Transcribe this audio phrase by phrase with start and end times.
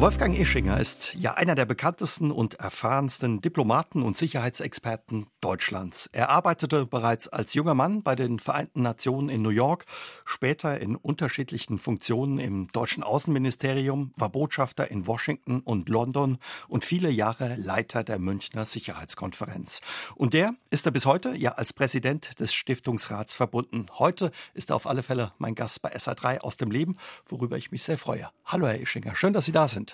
[0.00, 6.08] Wolfgang Ischinger ist ja einer der bekanntesten und erfahrensten Diplomaten und Sicherheitsexperten Deutschlands.
[6.14, 9.84] Er arbeitete bereits als junger Mann bei den Vereinten Nationen in New York,
[10.24, 17.10] später in unterschiedlichen Funktionen im deutschen Außenministerium, war Botschafter in Washington und London und viele
[17.10, 19.82] Jahre Leiter der Münchner Sicherheitskonferenz.
[20.14, 23.84] Und der ist er bis heute ja als Präsident des Stiftungsrats verbunden.
[23.98, 26.96] Heute ist er auf alle Fälle mein Gast bei SA3 aus dem Leben,
[27.26, 28.30] worüber ich mich sehr freue.
[28.46, 29.89] Hallo Herr Ischinger, schön, dass Sie da sind.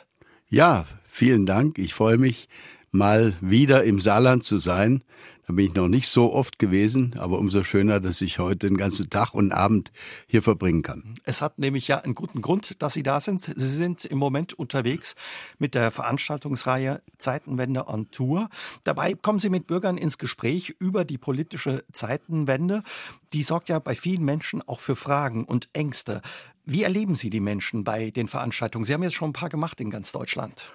[0.48, 1.78] Ja, vielen Dank.
[1.78, 2.48] Ich freue mich,
[2.96, 5.02] mal wieder im Saarland zu sein.
[5.46, 8.76] Da bin ich noch nicht so oft gewesen, aber umso schöner, dass ich heute den
[8.76, 9.92] ganzen Tag und Abend
[10.26, 11.14] hier verbringen kann.
[11.22, 13.44] Es hat nämlich ja einen guten Grund, dass Sie da sind.
[13.44, 15.14] Sie sind im Moment unterwegs
[15.58, 18.48] mit der Veranstaltungsreihe Zeitenwende on Tour.
[18.82, 22.82] Dabei kommen Sie mit Bürgern ins Gespräch über die politische Zeitenwende.
[23.32, 26.22] Die sorgt ja bei vielen Menschen auch für Fragen und Ängste.
[26.64, 28.84] Wie erleben Sie die Menschen bei den Veranstaltungen?
[28.84, 30.72] Sie haben jetzt schon ein paar gemacht in ganz Deutschland.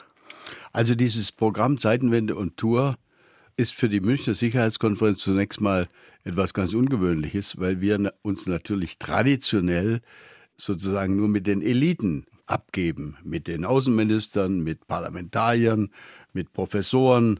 [0.71, 2.97] Also dieses Programm Zeitenwende und Tour
[3.57, 5.87] ist für die Münchner Sicherheitskonferenz zunächst mal
[6.23, 10.01] etwas ganz Ungewöhnliches, weil wir uns natürlich traditionell
[10.57, 15.89] sozusagen nur mit den Eliten abgeben, mit den Außenministern, mit Parlamentariern,
[16.33, 17.39] mit Professoren,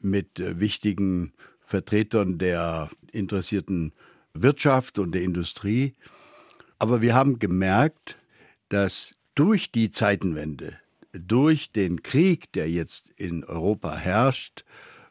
[0.00, 3.92] mit äh, wichtigen Vertretern der interessierten
[4.34, 5.94] Wirtschaft und der Industrie.
[6.78, 8.16] Aber wir haben gemerkt,
[8.68, 10.78] dass durch die Zeitenwende,
[11.12, 14.64] durch den Krieg, der jetzt in Europa herrscht,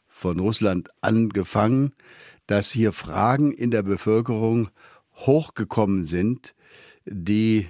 [0.07, 1.93] von Russland angefangen,
[2.47, 4.69] dass hier Fragen in der Bevölkerung
[5.15, 6.55] hochgekommen sind,
[7.05, 7.69] die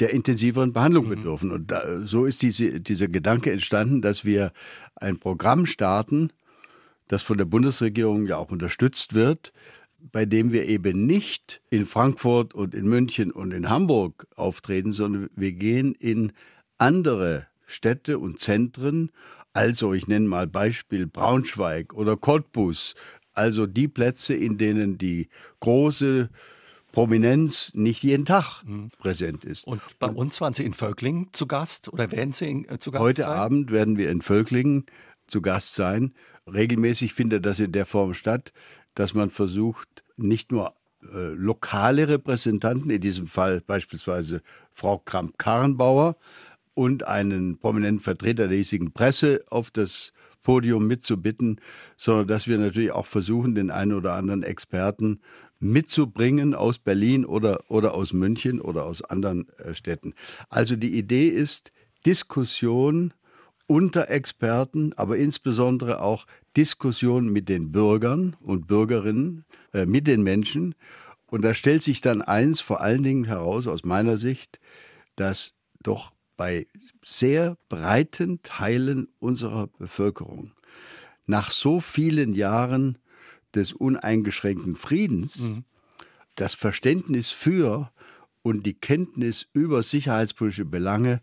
[0.00, 1.10] der intensiveren Behandlung mhm.
[1.10, 1.50] bedürfen.
[1.50, 4.52] Und da, so ist diese, dieser Gedanke entstanden, dass wir
[4.96, 6.30] ein Programm starten,
[7.08, 9.52] das von der Bundesregierung ja auch unterstützt wird,
[10.12, 15.30] bei dem wir eben nicht in Frankfurt und in München und in Hamburg auftreten, sondern
[15.34, 16.32] wir gehen in
[16.78, 19.10] andere Städte und Zentren,
[19.52, 22.94] also ich nenne mal Beispiel Braunschweig oder Cottbus,
[23.32, 25.28] also die Plätze, in denen die
[25.60, 26.30] große
[26.92, 28.90] Prominenz nicht jeden Tag mhm.
[28.98, 29.66] präsent ist.
[29.66, 32.92] Und bei uns waren Sie in Völklingen zu Gast oder werden Sie in, äh, zu
[32.92, 33.30] Gast Heute sein?
[33.30, 34.86] Heute Abend werden wir in Völklingen
[35.26, 36.14] zu Gast sein.
[36.46, 38.52] Regelmäßig findet das in der Form statt,
[38.94, 40.74] dass man versucht, nicht nur
[41.12, 46.16] äh, lokale Repräsentanten, in diesem Fall beispielsweise Frau Kramp-Karrenbauer
[46.74, 50.12] und einen prominenten Vertreter der hiesigen Presse auf das
[50.42, 51.60] Podium mitzubitten,
[51.96, 55.20] sondern dass wir natürlich auch versuchen, den einen oder anderen Experten
[55.58, 60.14] mitzubringen aus Berlin oder, oder aus München oder aus anderen äh, Städten.
[60.50, 61.72] Also die Idee ist
[62.04, 63.14] Diskussion
[63.66, 70.74] unter Experten, aber insbesondere auch Diskussion mit den Bürgern und Bürgerinnen, äh, mit den Menschen.
[71.26, 74.60] Und da stellt sich dann eins vor allen Dingen heraus, aus meiner Sicht,
[75.16, 76.66] dass doch bei
[77.04, 80.52] sehr breiten Teilen unserer Bevölkerung
[81.26, 82.98] nach so vielen Jahren
[83.54, 85.64] des uneingeschränkten Friedens mhm.
[86.34, 87.90] das Verständnis für
[88.42, 91.22] und die Kenntnis über sicherheitspolitische Belange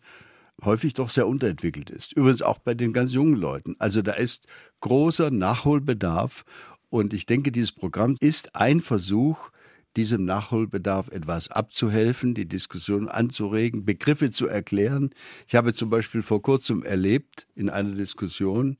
[0.64, 2.14] häufig doch sehr unterentwickelt ist.
[2.14, 3.76] Übrigens auch bei den ganz jungen Leuten.
[3.80, 4.48] Also da ist
[4.80, 6.46] großer Nachholbedarf
[6.90, 9.52] und ich denke, dieses Programm ist ein Versuch,
[9.98, 15.12] diesem Nachholbedarf etwas abzuhelfen, die Diskussion anzuregen, Begriffe zu erklären.
[15.48, 18.78] Ich habe zum Beispiel vor kurzem erlebt in einer Diskussion,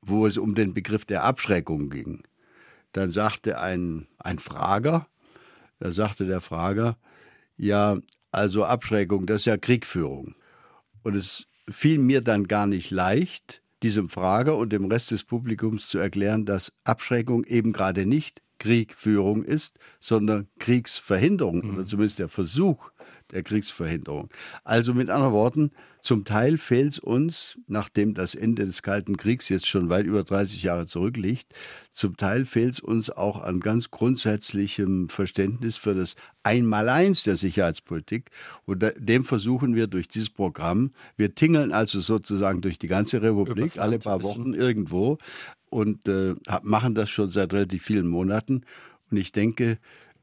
[0.00, 2.22] wo es um den Begriff der Abschreckung ging.
[2.92, 5.06] Dann sagte ein, ein Frager,
[5.78, 6.96] da sagte der Frager,
[7.58, 7.98] ja,
[8.32, 10.34] also Abschreckung, das ist ja Kriegführung.
[11.02, 15.88] Und es fiel mir dann gar nicht leicht, diesem Frager und dem Rest des Publikums
[15.88, 21.74] zu erklären, dass Abschreckung eben gerade nicht Kriegführung ist, sondern Kriegsverhinderung mhm.
[21.74, 22.90] oder zumindest der Versuch
[23.32, 24.30] der Kriegsverhinderung.
[24.64, 29.48] Also mit anderen Worten, zum Teil fehlt es uns, nachdem das Ende des Kalten Kriegs
[29.48, 31.52] jetzt schon weit über 30 Jahre zurückliegt,
[31.90, 36.14] zum Teil fehlt es uns auch an ganz grundsätzlichem Verständnis für das
[36.44, 38.30] Einmaleins der Sicherheitspolitik.
[38.66, 43.76] Und dem versuchen wir durch dieses Programm, wir tingeln also sozusagen durch die ganze Republik,
[43.78, 45.18] alle paar Wochen irgendwo
[45.70, 48.62] und äh, machen das schon seit relativ vielen Monaten.
[49.10, 49.78] Und ich denke,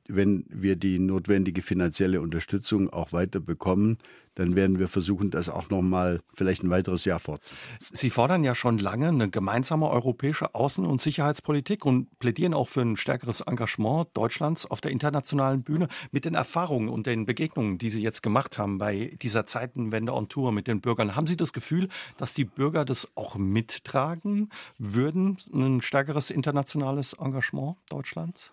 [0.07, 3.97] wenn wir die notwendige finanzielle Unterstützung auch weiter bekommen,
[4.35, 7.57] dann werden wir versuchen, das auch noch mal vielleicht ein weiteres Jahr fortzusetzen.
[7.91, 12.81] Sie fordern ja schon lange eine gemeinsame europäische Außen- und Sicherheitspolitik und plädieren auch für
[12.81, 15.87] ein stärkeres Engagement Deutschlands auf der internationalen Bühne.
[16.11, 20.29] Mit den Erfahrungen und den Begegnungen, die Sie jetzt gemacht haben bei dieser Zeitenwende on
[20.29, 25.37] Tour mit den Bürgern, haben Sie das Gefühl, dass die Bürger das auch mittragen würden,
[25.53, 28.51] ein stärkeres internationales Engagement Deutschlands?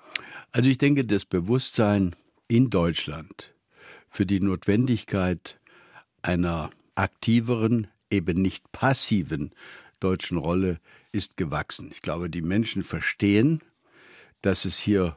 [0.52, 2.14] Also ich denke, das Bewusstsein
[2.48, 3.52] in Deutschland
[4.10, 5.59] für die Notwendigkeit
[6.22, 9.52] einer aktiveren, eben nicht passiven
[10.00, 10.80] deutschen Rolle
[11.12, 11.90] ist gewachsen.
[11.92, 13.60] Ich glaube, die Menschen verstehen,
[14.42, 15.16] dass es hier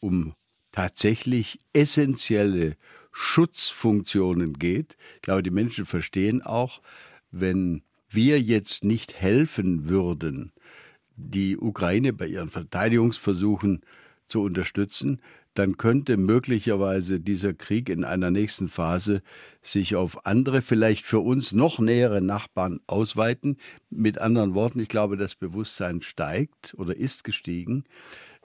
[0.00, 0.34] um
[0.72, 2.76] tatsächlich essentielle
[3.12, 4.96] Schutzfunktionen geht.
[5.16, 6.82] Ich glaube, die Menschen verstehen auch,
[7.30, 10.52] wenn wir jetzt nicht helfen würden,
[11.16, 13.82] die Ukraine bei ihren Verteidigungsversuchen
[14.26, 15.20] zu unterstützen,
[15.54, 19.22] dann könnte möglicherweise dieser Krieg in einer nächsten Phase
[19.62, 23.56] sich auf andere, vielleicht für uns noch nähere Nachbarn ausweiten.
[23.88, 27.84] Mit anderen Worten, ich glaube, das Bewusstsein steigt oder ist gestiegen,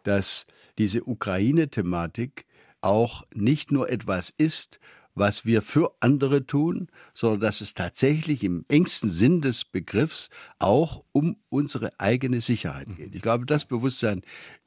[0.03, 0.45] dass
[0.77, 2.45] diese Ukraine-Thematik
[2.81, 4.79] auch nicht nur etwas ist,
[5.15, 10.29] was wir für andere tun, sondern dass es tatsächlich im engsten Sinn des Begriffs
[10.59, 13.13] auch um unsere eigene Sicherheit geht.
[13.13, 14.21] Ich glaube, das Bewusstsein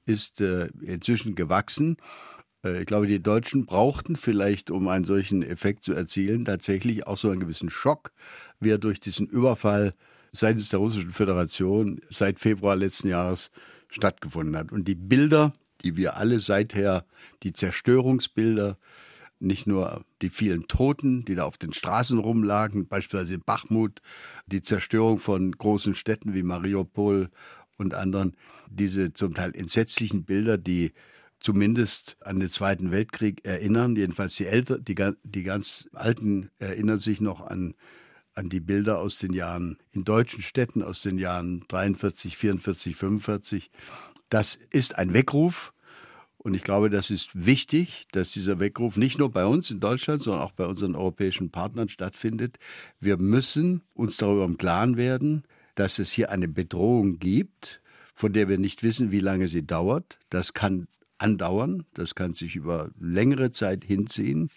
[0.07, 1.97] ist äh, inzwischen gewachsen.
[2.65, 7.17] Äh, ich glaube, die Deutschen brauchten vielleicht, um einen solchen Effekt zu erzielen, tatsächlich auch
[7.17, 8.13] so einen gewissen Schock,
[8.61, 9.95] wie er durch diesen Überfall
[10.33, 13.51] seitens der Russischen Föderation seit Februar letzten Jahres
[13.89, 14.73] stattgefunden hat.
[14.73, 15.53] Und die Bilder,
[15.85, 17.05] die wir alle seither,
[17.43, 18.79] die Zerstörungsbilder,
[19.43, 24.01] nicht nur die vielen Toten, die da auf den Straßen rumlagen, beispielsweise in Bachmut,
[24.47, 27.29] die Zerstörung von großen Städten wie Mariupol
[27.77, 28.37] und anderen,
[28.75, 30.93] diese zum Teil entsetzlichen Bilder, die
[31.41, 33.97] zumindest an den Zweiten Weltkrieg erinnern.
[33.97, 37.75] Jedenfalls die, Älter, die, die ganz Alten erinnern sich noch an,
[38.35, 43.71] an die Bilder aus den Jahren in deutschen Städten aus den Jahren 43, 44, 45.
[44.29, 45.73] Das ist ein Weckruf
[46.39, 50.23] und ich glaube, das ist wichtig, dass dieser Weckruf nicht nur bei uns in Deutschland,
[50.23, 52.59] sondern auch bei unseren europäischen Partnern stattfindet.
[52.99, 55.45] Wir müssen uns darüber im Klaren werden,
[55.75, 57.82] dass es hier eine Bedrohung gibt,
[58.15, 60.19] von der wir nicht wissen, wie lange sie dauert.
[60.31, 60.87] Das kann
[61.19, 64.51] andauern, das kann sich über längere Zeit hinziehen.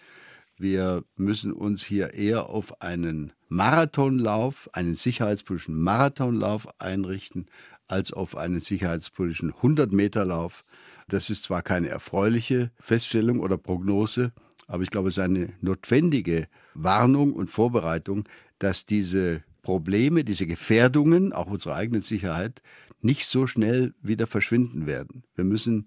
[0.58, 7.48] Wir müssen uns hier eher auf einen Marathonlauf, einen sicherheitspolitischen Marathonlauf einrichten,
[7.88, 10.64] als auf einen sicherheitspolitischen 100-Meter-Lauf.
[11.08, 14.32] Das ist zwar keine erfreuliche Feststellung oder Prognose,
[14.68, 18.28] aber ich glaube, es ist eine notwendige Warnung und Vorbereitung,
[18.58, 22.62] dass diese Probleme, diese Gefährdungen, auch unserer eigenen Sicherheit,
[23.06, 25.24] nicht so schnell wieder verschwinden werden.
[25.36, 25.86] Wir müssen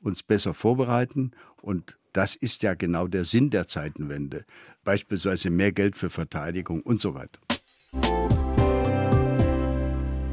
[0.00, 4.44] uns besser vorbereiten und das ist ja genau der Sinn der Zeitenwende.
[4.84, 7.40] Beispielsweise mehr Geld für Verteidigung und so weiter.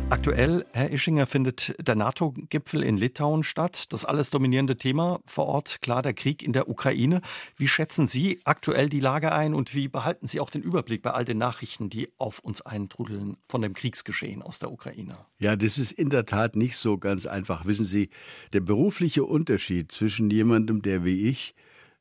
[0.10, 3.92] Aktuell, Herr Ischinger, findet der NATO-Gipfel in Litauen statt.
[3.92, 7.22] Das alles dominierende Thema vor Ort, klar, der Krieg in der Ukraine.
[7.58, 11.12] Wie schätzen Sie aktuell die Lage ein und wie behalten Sie auch den Überblick bei
[11.12, 15.18] all den Nachrichten, die auf uns eintrudeln von dem Kriegsgeschehen aus der Ukraine?
[15.40, 17.66] Ja, das ist in der Tat nicht so ganz einfach.
[17.66, 18.10] Wissen Sie,
[18.54, 21.54] der berufliche Unterschied zwischen jemandem, der wie ich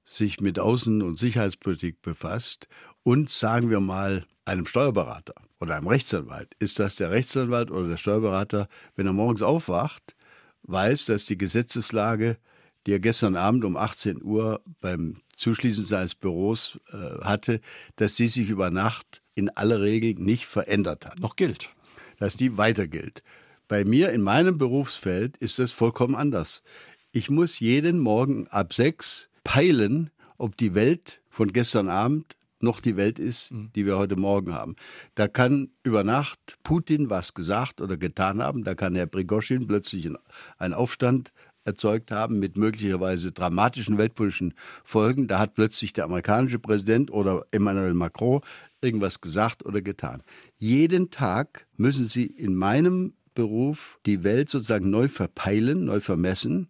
[0.05, 2.69] sich mit Außen- und Sicherheitspolitik befasst
[3.03, 7.97] und, sagen wir mal, einem Steuerberater oder einem Rechtsanwalt, ist das der Rechtsanwalt oder der
[7.97, 10.15] Steuerberater, wenn er morgens aufwacht,
[10.65, 12.37] weiß, dass die Gesetzeslage,
[12.87, 17.61] die er gestern Abend um 18 Uhr beim Zuschließen seines Büros äh, hatte,
[17.97, 21.21] dass sie sich über Nacht in aller Regel nicht verändert hat.
[21.21, 21.71] Noch gilt.
[22.19, 23.23] Dass die weiter gilt.
[23.69, 26.63] Bei mir in meinem Berufsfeld ist das vollkommen anders.
[27.13, 32.97] Ich muss jeden Morgen ab sechs peilen, ob die Welt von gestern Abend noch die
[32.97, 33.71] Welt ist, mhm.
[33.75, 34.77] die wir heute Morgen haben.
[35.15, 40.09] Da kann über Nacht Putin was gesagt oder getan haben, da kann Herr Prigoschin plötzlich
[40.59, 41.33] einen Aufstand
[41.65, 45.27] erzeugt haben mit möglicherweise dramatischen weltpolitischen Folgen.
[45.27, 48.41] Da hat plötzlich der amerikanische Präsident oder Emmanuel Macron
[48.81, 50.23] irgendwas gesagt oder getan.
[50.57, 56.69] Jeden Tag müssen Sie in meinem Beruf die Welt sozusagen neu verpeilen, neu vermessen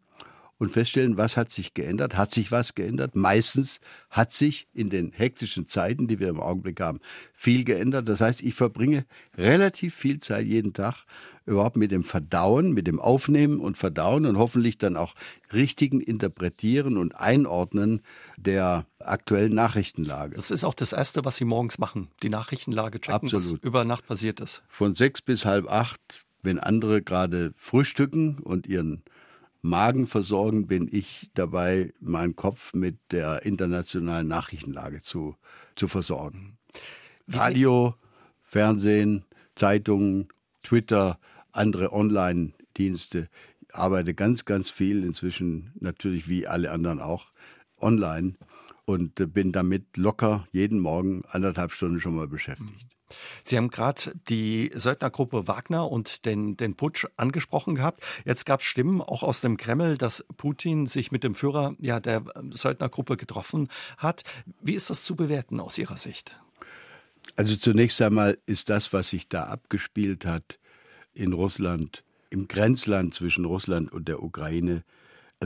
[0.59, 2.17] und feststellen, was hat sich geändert?
[2.17, 3.15] Hat sich was geändert?
[3.15, 7.01] Meistens hat sich in den hektischen Zeiten, die wir im Augenblick haben,
[7.35, 8.09] viel geändert.
[8.09, 9.05] Das heißt, ich verbringe
[9.37, 11.05] relativ viel Zeit jeden Tag
[11.45, 15.15] überhaupt mit dem Verdauen, mit dem Aufnehmen und Verdauen und hoffentlich dann auch
[15.53, 18.01] richtigen Interpretieren und Einordnen
[18.37, 20.35] der aktuellen Nachrichtenlage.
[20.35, 23.45] Das ist auch das Erste, was Sie morgens machen, die Nachrichtenlage checken, Absolut.
[23.45, 24.65] was über Nacht passiert ist.
[24.69, 29.05] Von sechs bis halb acht, wenn andere gerade frühstücken und ihren
[29.67, 35.37] Magen versorgen, bin ich dabei, meinen Kopf mit der internationalen Nachrichtenlage zu,
[35.75, 36.57] zu versorgen.
[37.29, 37.95] Radio,
[38.43, 40.29] Fernsehen, Zeitungen,
[40.63, 41.19] Twitter,
[41.53, 43.29] andere Online-Dienste.
[43.61, 47.27] Ich arbeite ganz, ganz viel inzwischen, natürlich wie alle anderen auch,
[47.79, 48.35] online
[48.85, 52.96] und bin damit locker jeden Morgen anderthalb Stunden schon mal beschäftigt.
[53.45, 58.03] Sie haben gerade die Söldnergruppe Wagner und den, den Putsch angesprochen gehabt.
[58.25, 62.01] Jetzt gab es Stimmen auch aus dem Kreml, dass Putin sich mit dem Führer ja,
[62.01, 64.25] der Söldnergruppe getroffen hat.
[64.61, 66.41] Wie ist das zu bewerten aus Ihrer Sicht?
[67.35, 70.59] Also zunächst einmal ist das, was sich da abgespielt hat
[71.13, 74.85] in Russland, im Grenzland zwischen Russland und der Ukraine,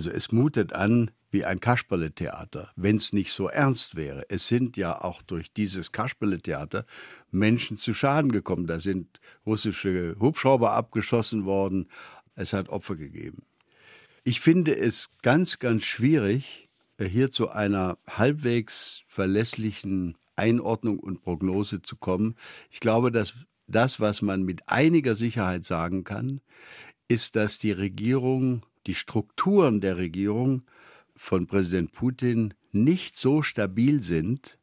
[0.00, 4.24] also es mutet an wie ein Kasperletheater, wenn es nicht so ernst wäre.
[4.30, 6.86] Es sind ja auch durch dieses Kasperletheater
[7.30, 8.66] Menschen zu Schaden gekommen.
[8.66, 11.90] Da sind russische Hubschrauber abgeschossen worden.
[12.34, 13.42] Es hat Opfer gegeben.
[14.24, 21.96] Ich finde es ganz, ganz schwierig, hier zu einer halbwegs verlässlichen Einordnung und Prognose zu
[21.96, 22.36] kommen.
[22.70, 23.34] Ich glaube, dass
[23.66, 26.40] das, was man mit einiger Sicherheit sagen kann,
[27.06, 30.62] ist, dass die Regierung, die Strukturen der Regierung
[31.16, 34.58] von Präsident Putin nicht so stabil sind,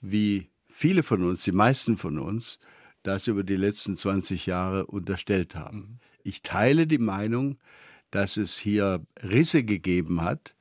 [0.00, 2.58] wie viele von uns, die meisten von uns,
[3.02, 5.78] das über die letzten 20 Jahre unterstellt haben.
[5.78, 5.98] Mhm.
[6.22, 7.58] Ich teile die Meinung,
[8.10, 10.54] dass es hier Risse gegeben hat,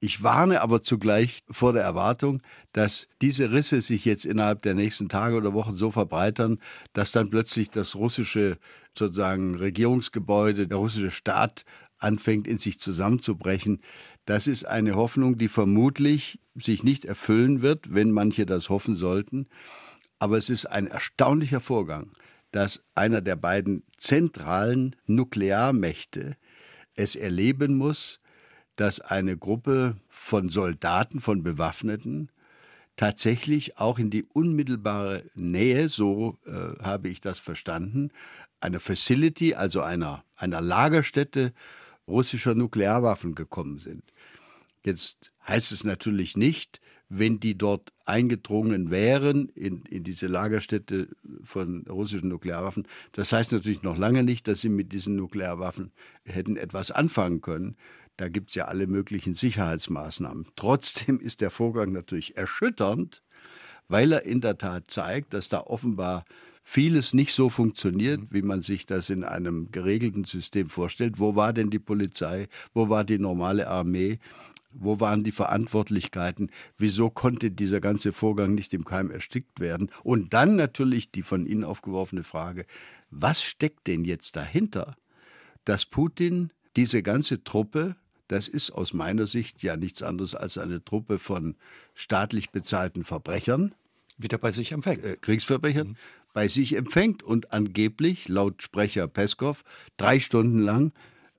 [0.00, 5.08] ich warne aber zugleich vor der Erwartung, dass diese Risse sich jetzt innerhalb der nächsten
[5.08, 6.58] Tage oder Wochen so verbreitern,
[6.92, 8.58] dass dann plötzlich das russische
[8.96, 11.64] sozusagen Regierungsgebäude, der russische Staat
[11.98, 13.80] anfängt in sich zusammenzubrechen.
[14.24, 19.46] Das ist eine Hoffnung, die vermutlich sich nicht erfüllen wird, wenn manche das hoffen sollten.
[20.18, 22.10] Aber es ist ein erstaunlicher Vorgang,
[22.50, 26.36] dass einer der beiden zentralen Nuklearmächte
[26.94, 28.20] es erleben muss,
[28.76, 32.30] dass eine Gruppe von Soldaten, von Bewaffneten,
[32.96, 38.10] tatsächlich auch in die unmittelbare Nähe, so äh, habe ich das verstanden,
[38.60, 41.52] einer Facility, also einer, einer Lagerstätte
[42.08, 44.02] russischer Nuklearwaffen gekommen sind.
[44.84, 51.08] Jetzt heißt es natürlich nicht, wenn die dort eingedrungen wären in, in diese Lagerstätte
[51.44, 52.86] von russischen Nuklearwaffen.
[53.12, 55.92] Das heißt natürlich noch lange nicht, dass sie mit diesen Nuklearwaffen
[56.24, 57.76] hätten etwas anfangen können.
[58.16, 60.46] Da gibt es ja alle möglichen Sicherheitsmaßnahmen.
[60.56, 63.22] Trotzdem ist der Vorgang natürlich erschütternd,
[63.88, 66.24] weil er in der Tat zeigt, dass da offenbar
[66.68, 68.28] vieles nicht so funktioniert, mhm.
[68.30, 71.20] wie man sich das in einem geregelten System vorstellt.
[71.20, 72.48] Wo war denn die Polizei?
[72.74, 74.18] Wo war die normale Armee?
[74.72, 76.50] Wo waren die Verantwortlichkeiten?
[76.76, 79.90] Wieso konnte dieser ganze Vorgang nicht im Keim erstickt werden?
[80.02, 82.66] Und dann natürlich die von Ihnen aufgeworfene Frage,
[83.10, 84.96] was steckt denn jetzt dahinter,
[85.64, 87.94] dass Putin diese ganze Truppe
[88.28, 91.54] das ist aus meiner Sicht ja nichts anderes als eine Truppe von
[91.94, 93.72] staatlich bezahlten Verbrechern.
[94.18, 95.04] Wieder bei sich empfängt.
[95.04, 95.90] Äh, Kriegsverbrechern.
[95.90, 95.96] Mhm.
[96.36, 99.64] Bei sich empfängt und angeblich, laut Sprecher Peskov,
[99.96, 100.92] drei Stunden lang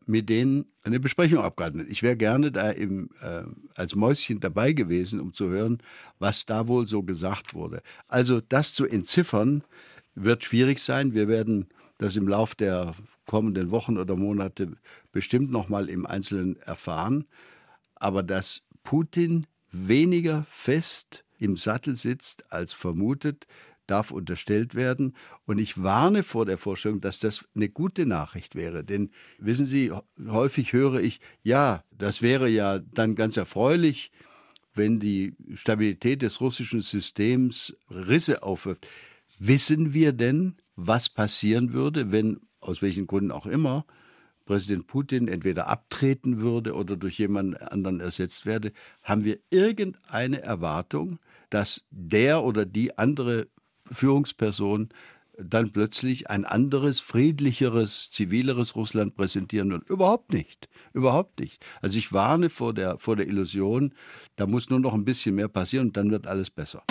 [0.08, 1.86] mit denen eine Besprechung abgehalten.
[1.88, 3.44] Ich wäre gerne da im, äh,
[3.76, 5.84] als Mäuschen dabei gewesen, um zu hören,
[6.18, 7.84] was da wohl so gesagt wurde.
[8.08, 9.64] Also das zu entziffern,
[10.16, 11.14] wird schwierig sein.
[11.14, 11.68] Wir werden
[12.00, 12.96] das im Lauf der
[13.28, 14.78] kommenden Wochen oder Monate
[15.12, 17.26] bestimmt noch mal im Einzelnen erfahren.
[17.94, 23.46] Aber dass Putin weniger fest im Sattel sitzt als vermutet,
[23.88, 25.16] darf unterstellt werden.
[25.46, 28.84] Und ich warne vor der Vorstellung, dass das eine gute Nachricht wäre.
[28.84, 29.92] Denn wissen Sie,
[30.28, 34.12] häufig höre ich, ja, das wäre ja dann ganz erfreulich,
[34.74, 38.88] wenn die Stabilität des russischen Systems Risse aufwirft.
[39.40, 43.86] Wissen wir denn, was passieren würde, wenn aus welchen Gründen auch immer,
[44.46, 48.72] Präsident Putin entweder abtreten würde oder durch jemanden anderen ersetzt werde,
[49.04, 53.48] haben wir irgendeine Erwartung, dass der oder die andere
[53.92, 54.90] Führungsperson
[55.38, 59.88] dann plötzlich ein anderes, friedlicheres, zivileres Russland präsentieren wird.
[59.90, 60.68] Überhaupt nicht.
[60.94, 61.64] Überhaupt nicht.
[61.82, 63.94] Also ich warne vor der, vor der Illusion,
[64.36, 66.84] da muss nur noch ein bisschen mehr passieren und dann wird alles besser.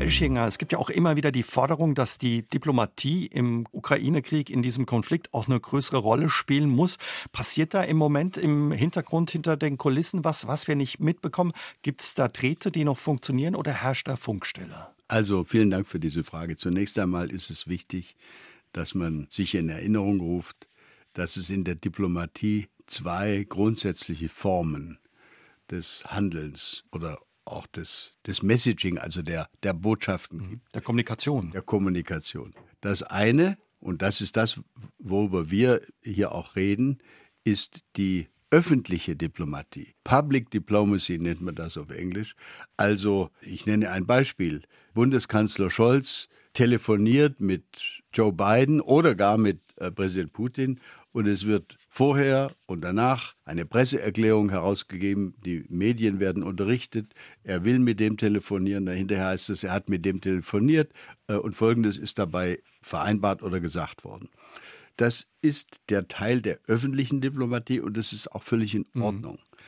[0.00, 4.62] Ischinger, es gibt ja auch immer wieder die Forderung, dass die Diplomatie im Ukraine-Krieg in
[4.62, 6.96] diesem Konflikt auch eine größere Rolle spielen muss.
[7.32, 11.52] Passiert da im Moment im Hintergrund, hinter den Kulissen was, was wir nicht mitbekommen?
[11.82, 14.88] Gibt es da Drähte, die noch funktionieren oder herrscht da Funkstille?
[15.08, 16.56] Also vielen Dank für diese Frage.
[16.56, 18.16] Zunächst einmal ist es wichtig,
[18.72, 20.68] dass man sich in Erinnerung ruft,
[21.12, 24.98] dass es in der Diplomatie zwei grundsätzliche Formen
[25.70, 30.50] des Handelns oder auch des, des Messaging, also der, der Botschaften mhm.
[30.50, 30.74] gibt.
[30.74, 31.50] Der Kommunikation.
[31.52, 32.54] Der Kommunikation.
[32.80, 34.60] Das eine, und das ist das,
[34.98, 36.98] worüber wir hier auch reden,
[37.44, 39.94] ist die öffentliche Diplomatie.
[40.04, 42.34] Public Diplomacy nennt man das auf Englisch.
[42.76, 44.62] Also, ich nenne ein Beispiel.
[44.92, 47.64] Bundeskanzler Scholz telefoniert mit
[48.12, 50.80] Joe Biden oder gar mit äh, Präsident Putin
[51.12, 55.34] und es wird vorher und danach eine Presseerklärung herausgegeben.
[55.44, 57.14] Die Medien werden unterrichtet.
[57.42, 58.86] Er will mit dem telefonieren.
[58.86, 60.92] Dahinter heißt es, er hat mit dem telefoniert
[61.26, 64.28] äh, und Folgendes ist dabei vereinbart oder gesagt worden.
[64.96, 69.02] Das ist der Teil der öffentlichen Diplomatie und das ist auch völlig in mhm.
[69.02, 69.34] Ordnung.
[69.34, 69.58] Mhm.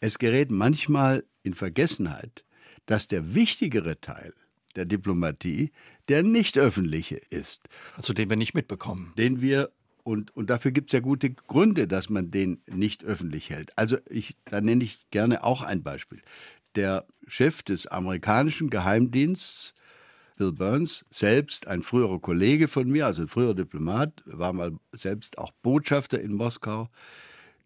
[0.00, 2.44] Es gerät manchmal in Vergessenheit,
[2.86, 4.32] dass der wichtigere Teil
[4.76, 5.72] der Diplomatie
[6.08, 7.68] der nicht öffentliche ist.
[7.96, 9.12] Also den wir nicht mitbekommen.
[9.18, 9.70] Den wir
[10.06, 13.76] und, und dafür gibt es ja gute Gründe, dass man den nicht öffentlich hält.
[13.76, 16.22] Also ich, da nenne ich gerne auch ein Beispiel.
[16.76, 19.74] Der Chef des amerikanischen Geheimdienstes,
[20.36, 25.38] Bill Burns, selbst ein früherer Kollege von mir, also ein früherer Diplomat, war mal selbst
[25.38, 26.88] auch Botschafter in Moskau,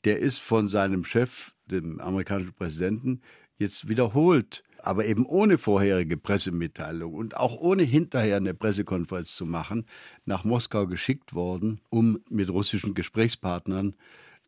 [0.05, 3.21] der ist von seinem Chef, dem amerikanischen Präsidenten,
[3.61, 9.87] jetzt wiederholt aber eben ohne vorherige Pressemitteilung und auch ohne hinterher eine Pressekonferenz zu machen,
[10.25, 13.95] nach Moskau geschickt worden, um mit russischen Gesprächspartnern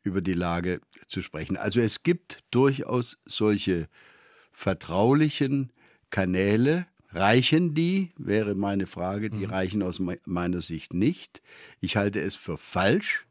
[0.03, 1.57] über die Lage zu sprechen.
[1.57, 3.89] Also es gibt durchaus solche
[4.53, 5.71] vertraulichen
[6.11, 6.87] Kanäle.
[7.11, 9.31] Reichen die, wäre meine Frage.
[9.31, 9.53] Die mhm.
[9.53, 11.43] reichen aus meiner Sicht nicht.
[11.81, 13.27] Ich halte es für falsch,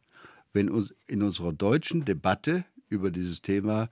[0.53, 3.89] wenn uns in unserer deutschen Debatte über dieses Thema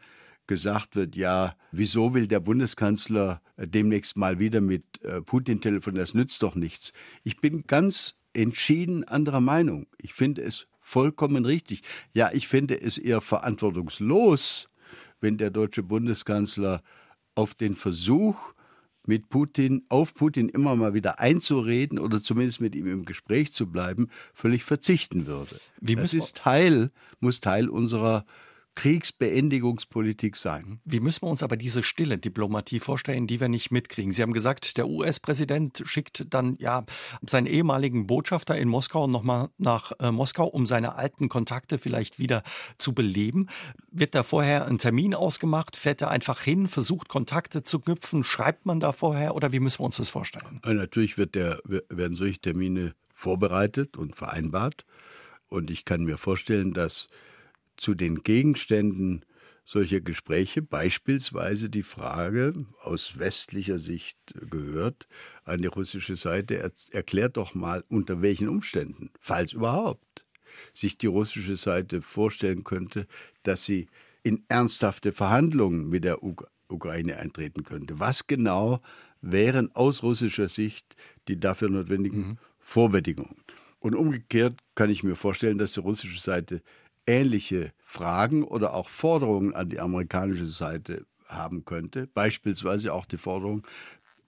[0.50, 6.04] gesagt wird, ja, wieso will der Bundeskanzler äh, demnächst mal wieder mit äh, Putin telefonieren,
[6.04, 6.92] das nützt doch nichts.
[7.24, 9.86] Ich bin ganz entschieden anderer Meinung.
[10.02, 11.84] Ich finde es vollkommen richtig.
[12.14, 14.70] Ja, ich finde es eher verantwortungslos,
[15.22, 16.82] wenn der deutsche Bundeskanzler
[17.36, 18.36] auf den Versuch,
[19.06, 23.66] mit Putin, auf Putin immer mal wieder einzureden oder zumindest mit ihm im Gespräch zu
[23.66, 25.60] bleiben, völlig verzichten würde.
[25.80, 28.26] Wie das ist Teil, muss Teil unserer
[28.80, 30.80] Kriegsbeendigungspolitik sein.
[30.86, 34.14] Wie müssen wir uns aber diese stille Diplomatie vorstellen, die wir nicht mitkriegen?
[34.14, 36.86] Sie haben gesagt, der US-Präsident schickt dann ja
[37.28, 42.42] seinen ehemaligen Botschafter in Moskau nochmal nach äh, Moskau, um seine alten Kontakte vielleicht wieder
[42.78, 43.48] zu beleben.
[43.92, 45.76] Wird da vorher ein Termin ausgemacht?
[45.76, 48.24] Fährt er einfach hin, versucht Kontakte zu knüpfen?
[48.24, 50.62] Schreibt man da vorher oder wie müssen wir uns das vorstellen?
[50.64, 54.86] Ja, natürlich wird der, werden solche Termine vorbereitet und vereinbart.
[55.50, 57.08] Und ich kann mir vorstellen, dass
[57.80, 59.26] zu den Gegenständen
[59.64, 64.18] solcher Gespräche beispielsweise die Frage aus westlicher Sicht
[64.50, 65.08] gehört
[65.46, 70.26] an die russische Seite, erklärt doch mal, unter welchen Umständen, falls überhaupt,
[70.74, 73.06] sich die russische Seite vorstellen könnte,
[73.44, 73.88] dass sie
[74.24, 76.20] in ernsthafte Verhandlungen mit der
[76.68, 78.00] Ukraine eintreten könnte.
[78.00, 78.82] Was genau
[79.22, 80.96] wären aus russischer Sicht
[81.28, 82.38] die dafür notwendigen mhm.
[82.58, 83.44] Vorbedingungen?
[83.80, 86.62] Und umgekehrt kann ich mir vorstellen, dass die russische Seite
[87.10, 92.08] ähnliche Fragen oder auch Forderungen an die amerikanische Seite haben könnte.
[92.08, 93.66] Beispielsweise auch die Forderung,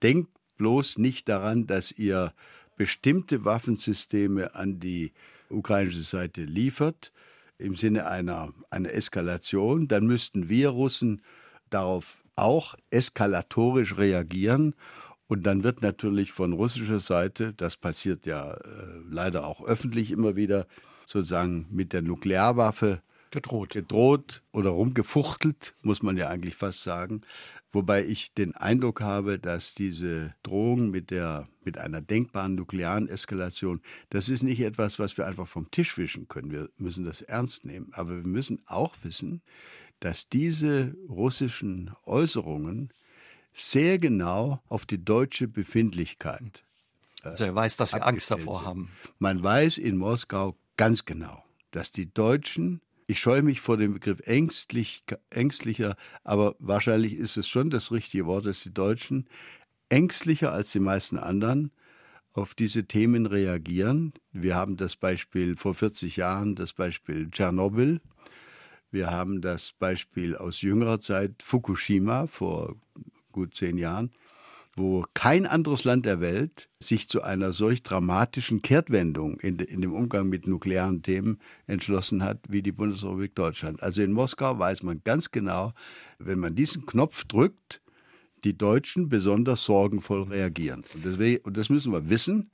[0.02, 2.34] denkt bloß nicht daran, dass ihr
[2.76, 5.12] bestimmte Waffensysteme an die
[5.48, 7.12] ukrainische Seite liefert,
[7.58, 11.22] im Sinne einer, einer Eskalation, dann müssten wir Russen
[11.70, 14.74] darauf auch eskalatorisch reagieren.
[15.28, 18.58] Und dann wird natürlich von russischer Seite, das passiert ja äh,
[19.08, 20.66] leider auch öffentlich immer wieder,
[21.06, 23.70] sozusagen mit der Nuklearwaffe gedroht.
[23.70, 27.22] gedroht oder rumgefuchtelt, muss man ja eigentlich fast sagen.
[27.72, 33.80] Wobei ich den Eindruck habe, dass diese Drohung mit, der, mit einer denkbaren nuklearen Eskalation,
[34.10, 36.50] das ist nicht etwas, was wir einfach vom Tisch wischen können.
[36.50, 37.88] Wir müssen das ernst nehmen.
[37.92, 39.40] Aber wir müssen auch wissen,
[40.00, 42.90] dass diese russischen Äußerungen
[43.54, 46.64] sehr genau auf die deutsche Befindlichkeit.
[47.22, 48.66] also er weiß, dass wir Angst davor sind.
[48.66, 48.90] haben.
[49.18, 54.20] Man weiß in Moskau ganz genau, dass die Deutschen, ich scheue mich vor dem Begriff
[54.26, 59.28] ängstlich, ängstlicher, aber wahrscheinlich ist es schon das richtige Wort, dass die Deutschen
[59.88, 61.70] ängstlicher als die meisten anderen
[62.32, 64.14] auf diese Themen reagieren.
[64.32, 68.00] Wir haben das Beispiel vor 40 Jahren, das Beispiel Tschernobyl.
[68.90, 72.76] Wir haben das Beispiel aus jüngerer Zeit Fukushima vor
[73.32, 74.12] gut zehn Jahren
[74.74, 79.92] wo kein anderes Land der Welt sich zu einer solch dramatischen Kehrtwendung in, in, dem
[79.92, 83.82] Umgang mit nuklearen Themen entschlossen hat wie die Bundesrepublik Deutschland.
[83.82, 85.74] Also in Moskau weiß man ganz genau,
[86.18, 87.82] wenn man diesen Knopf drückt,
[88.44, 90.84] die Deutschen besonders sorgenvoll reagieren.
[90.94, 92.50] Und, deswegen, und das müssen wir wissen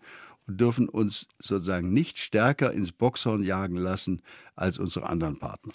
[0.46, 4.22] und dürfen uns sozusagen nicht stärker ins Boxhorn jagen lassen
[4.57, 5.72] als unsere anderen Partner.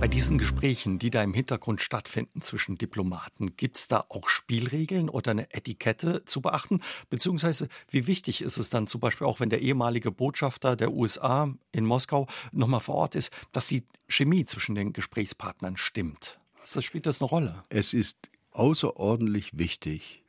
[0.00, 5.08] Bei diesen Gesprächen, die da im Hintergrund stattfinden zwischen Diplomaten, gibt es da auch Spielregeln
[5.08, 6.82] oder eine Etikette zu beachten?
[7.10, 11.52] Beziehungsweise, wie wichtig ist es dann zum Beispiel auch, wenn der ehemalige Botschafter der USA
[11.72, 16.38] in Moskau nochmal vor Ort ist, dass die Chemie zwischen den Gesprächspartnern stimmt?
[16.72, 17.64] Das spielt das eine Rolle?
[17.68, 18.16] Es ist
[18.52, 20.22] außerordentlich wichtig,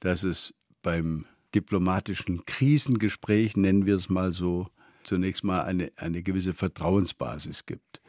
[0.00, 4.66] dass es beim diplomatischen Krisengespräch, nennen wir es mal so,
[5.04, 8.01] zunächst mal eine, eine gewisse Vertrauensbasis gibt.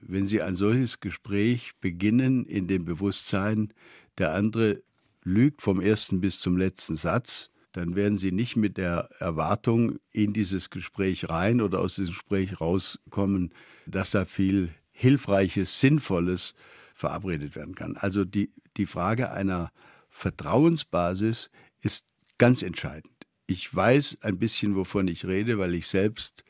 [0.00, 3.72] Wenn Sie ein solches Gespräch beginnen in dem Bewusstsein,
[4.18, 4.82] der andere
[5.22, 10.32] lügt vom ersten bis zum letzten Satz, dann werden Sie nicht mit der Erwartung in
[10.32, 13.52] dieses Gespräch rein oder aus diesem Gespräch rauskommen,
[13.86, 16.54] dass da viel Hilfreiches, Sinnvolles
[16.94, 17.96] verabredet werden kann.
[17.96, 19.70] Also die, die Frage einer
[20.10, 22.04] Vertrauensbasis ist
[22.38, 23.12] ganz entscheidend.
[23.46, 26.44] Ich weiß ein bisschen, wovon ich rede, weil ich selbst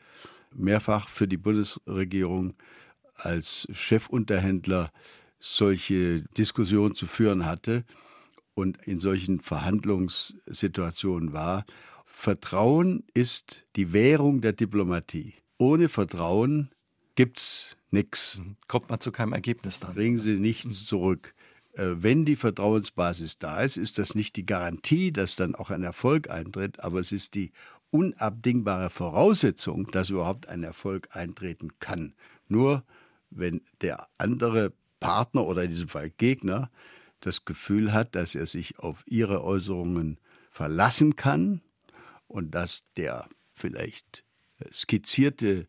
[0.53, 2.55] mehrfach für die Bundesregierung
[3.25, 4.91] als Chefunterhändler
[5.39, 7.83] solche Diskussionen zu führen hatte
[8.53, 11.65] und in solchen Verhandlungssituationen war.
[12.05, 15.33] Vertrauen ist die Währung der Diplomatie.
[15.57, 16.69] Ohne Vertrauen
[17.15, 18.39] gibt es nichts.
[18.39, 18.55] Mhm.
[18.67, 19.95] Kommt man zu keinem Ergebnis dann.
[19.95, 21.33] Bringen Sie nichts zurück.
[21.73, 25.83] Äh, wenn die Vertrauensbasis da ist, ist das nicht die Garantie, dass dann auch ein
[25.83, 27.51] Erfolg eintritt, aber es ist die
[27.89, 32.13] unabdingbare Voraussetzung, dass überhaupt ein Erfolg eintreten kann.
[32.47, 32.83] Nur
[33.31, 36.69] wenn der andere Partner oder in diesem Fall Gegner
[37.19, 40.19] das Gefühl hat, dass er sich auf ihre Äußerungen
[40.51, 41.61] verlassen kann
[42.27, 44.23] und dass der vielleicht
[44.71, 45.67] skizzierte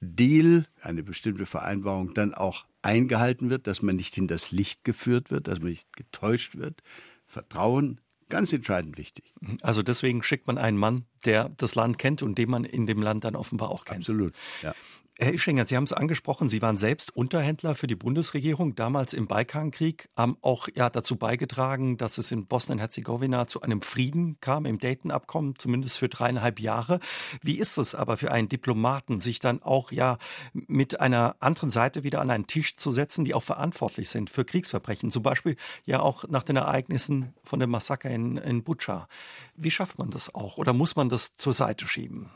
[0.00, 5.30] Deal, eine bestimmte Vereinbarung dann auch eingehalten wird, dass man nicht in das Licht geführt
[5.30, 6.82] wird, dass man nicht getäuscht wird.
[7.26, 9.32] Vertrauen, ganz entscheidend wichtig.
[9.62, 13.00] Also deswegen schickt man einen Mann, der das Land kennt und den man in dem
[13.00, 14.00] Land dann offenbar auch kennt.
[14.00, 14.74] Absolut, ja.
[15.16, 19.28] Herr Ischinger, Sie haben es angesprochen, Sie waren selbst Unterhändler für die Bundesregierung damals im
[19.28, 24.80] Balkankrieg, haben auch ja, dazu beigetragen, dass es in Bosnien-Herzegowina zu einem Frieden kam, im
[24.80, 26.98] Dayton-Abkommen, zumindest für dreieinhalb Jahre.
[27.42, 30.18] Wie ist es aber für einen Diplomaten, sich dann auch ja
[30.52, 34.44] mit einer anderen Seite wieder an einen Tisch zu setzen, die auch verantwortlich sind für
[34.44, 39.06] Kriegsverbrechen, zum Beispiel ja auch nach den Ereignissen von dem Massaker in, in Butscha.
[39.54, 42.30] Wie schafft man das auch oder muss man das zur Seite schieben?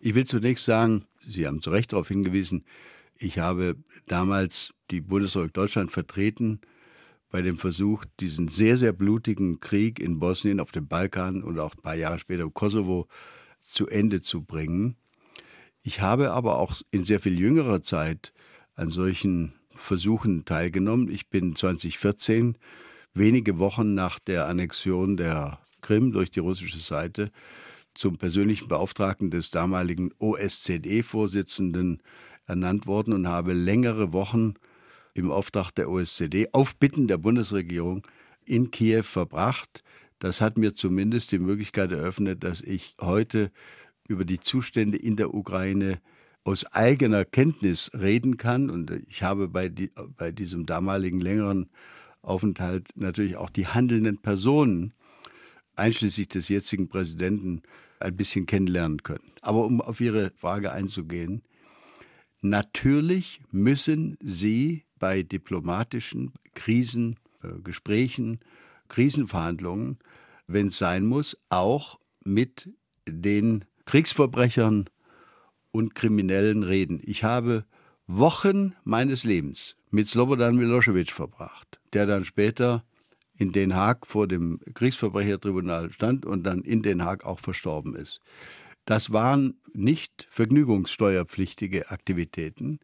[0.00, 2.64] Ich will zunächst sagen, Sie haben zu Recht darauf hingewiesen,
[3.20, 6.60] ich habe damals die Bundesrepublik Deutschland vertreten
[7.30, 11.74] bei dem Versuch, diesen sehr, sehr blutigen Krieg in Bosnien, auf dem Balkan und auch
[11.74, 13.08] ein paar Jahre später im Kosovo
[13.60, 14.96] zu Ende zu bringen.
[15.82, 18.32] Ich habe aber auch in sehr viel jüngerer Zeit
[18.74, 21.10] an solchen Versuchen teilgenommen.
[21.10, 22.56] Ich bin 2014,
[23.14, 27.30] wenige Wochen nach der Annexion der Krim durch die russische Seite,
[27.98, 32.00] zum persönlichen Beauftragten des damaligen OSZE-Vorsitzenden
[32.46, 34.54] ernannt worden und habe längere Wochen
[35.14, 38.06] im Auftrag der OSZE auf Bitten der Bundesregierung
[38.44, 39.82] in Kiew verbracht.
[40.20, 43.50] Das hat mir zumindest die Möglichkeit eröffnet, dass ich heute
[44.06, 46.00] über die Zustände in der Ukraine
[46.44, 48.70] aus eigener Kenntnis reden kann.
[48.70, 51.68] Und ich habe bei, die, bei diesem damaligen längeren
[52.22, 54.94] Aufenthalt natürlich auch die handelnden Personen,
[55.78, 57.62] einschließlich des jetzigen Präsidenten,
[58.00, 59.32] ein bisschen kennenlernen können.
[59.40, 61.42] Aber um auf Ihre Frage einzugehen,
[62.40, 68.38] natürlich müssen Sie bei diplomatischen Krisengesprächen, äh,
[68.88, 69.98] Krisenverhandlungen,
[70.46, 72.70] wenn es sein muss, auch mit
[73.06, 74.88] den Kriegsverbrechern
[75.70, 77.00] und Kriminellen reden.
[77.04, 77.64] Ich habe
[78.06, 82.84] Wochen meines Lebens mit Slobodan Milosevic verbracht, der dann später
[83.38, 88.20] in Den Haag vor dem Kriegsverbrechertribunal stand und dann in Den Haag auch verstorben ist.
[88.84, 92.80] Das waren nicht vergnügungssteuerpflichtige Aktivitäten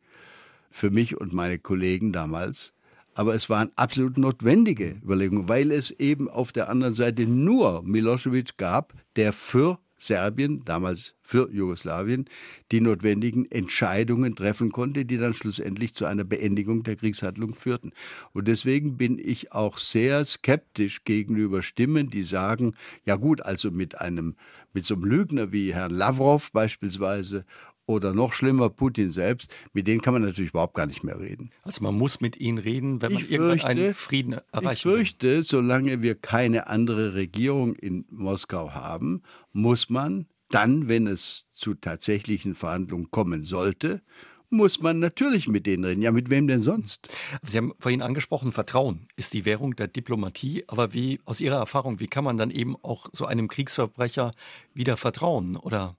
[0.71, 2.73] für mich und meine Kollegen damals,
[3.15, 8.57] aber es waren absolut notwendige Überlegungen, weil es eben auf der anderen Seite nur Milosevic
[8.57, 12.27] gab, der für Serbien, damals für Jugoslawien,
[12.71, 17.93] die notwendigen Entscheidungen treffen konnte, die dann schlussendlich zu einer Beendigung der Kriegshandlung führten.
[18.33, 22.75] Und deswegen bin ich auch sehr skeptisch gegenüber Stimmen, die sagen,
[23.07, 24.37] ja gut, also mit einem,
[24.75, 27.45] mit so einem Lügner wie Herrn Lavrov beispielsweise
[27.87, 31.51] oder noch schlimmer Putin selbst, mit denen kann man natürlich überhaupt gar nicht mehr reden.
[31.63, 34.83] Also man muss mit ihnen reden, wenn man ich irgendwann fürchte, einen Frieden erreichen Ich
[34.83, 35.43] fürchte, will.
[35.43, 42.55] solange wir keine andere Regierung in Moskau haben, muss man dann, wenn es zu tatsächlichen
[42.55, 44.03] Verhandlungen kommen sollte,
[44.51, 46.03] muss man natürlich mit denen reden.
[46.03, 47.09] Ja, mit wem denn sonst?
[47.43, 50.65] Sie haben vorhin angesprochen, Vertrauen ist die Währung der Diplomatie.
[50.69, 54.33] Aber wie, aus Ihrer Erfahrung, wie kann man dann eben auch so einem Kriegsverbrecher
[54.73, 55.57] wieder vertrauen?
[55.57, 55.97] Oder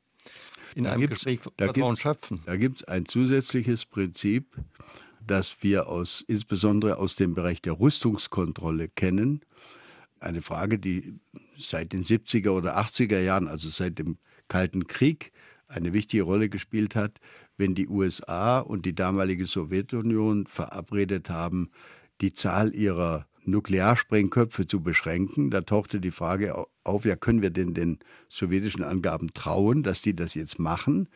[0.76, 2.42] in da einem Gespräch Vertrauen schöpfen.
[2.46, 4.56] Da gibt es ein zusätzliches Prinzip,
[5.26, 9.42] das wir aus, insbesondere aus dem Bereich der Rüstungskontrolle kennen.
[10.20, 11.16] Eine Frage, die
[11.58, 15.32] seit den 70er oder 80er Jahren, also seit dem Kalten Krieg,
[15.68, 17.20] eine wichtige Rolle gespielt hat,
[17.58, 21.72] wenn die USA und die damalige Sowjetunion verabredet haben,
[22.22, 25.52] die Zahl ihrer Nuklearsprengköpfe zu beschränken.
[25.52, 30.16] Da tauchte die Frage auf, ja, können wir denn den sowjetischen Angaben trauen, dass die
[30.16, 31.10] das jetzt machen?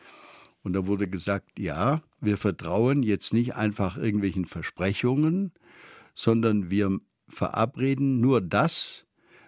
[0.62, 5.52] Und da wurde gesagt, ja, wir vertrauen jetzt nicht einfach irgendwelchen Versprechungen,
[6.14, 9.06] sondern wir verabreden nur das,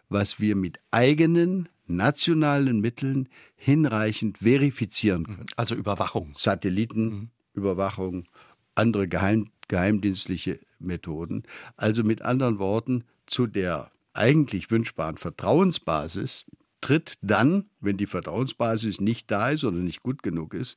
[0.08, 5.46] was wir mit eigenen nationalen Mitteln hinreichend verifizieren können.
[5.56, 6.32] Also Überwachung.
[6.36, 8.26] Satellitenüberwachung, mhm.
[8.74, 11.44] andere Geheim, geheimdienstliche Methoden.
[11.76, 16.44] Also mit anderen Worten, zu der eigentlich wünschbaren Vertrauensbasis
[16.82, 20.76] tritt dann, wenn die Vertrauensbasis nicht da ist oder nicht gut genug ist,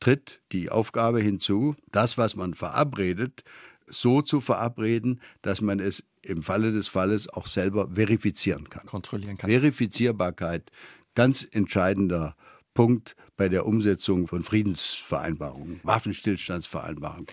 [0.00, 3.44] tritt die Aufgabe hinzu, das, was man verabredet,
[3.86, 8.86] so zu verabreden, dass man es im Falle des Falles auch selber verifizieren kann.
[8.86, 9.50] Kontrollieren kann.
[9.50, 10.70] Verifizierbarkeit,
[11.14, 12.34] ganz entscheidender
[12.72, 17.26] Punkt bei der Umsetzung von Friedensvereinbarungen, Waffenstillstandsvereinbarungen.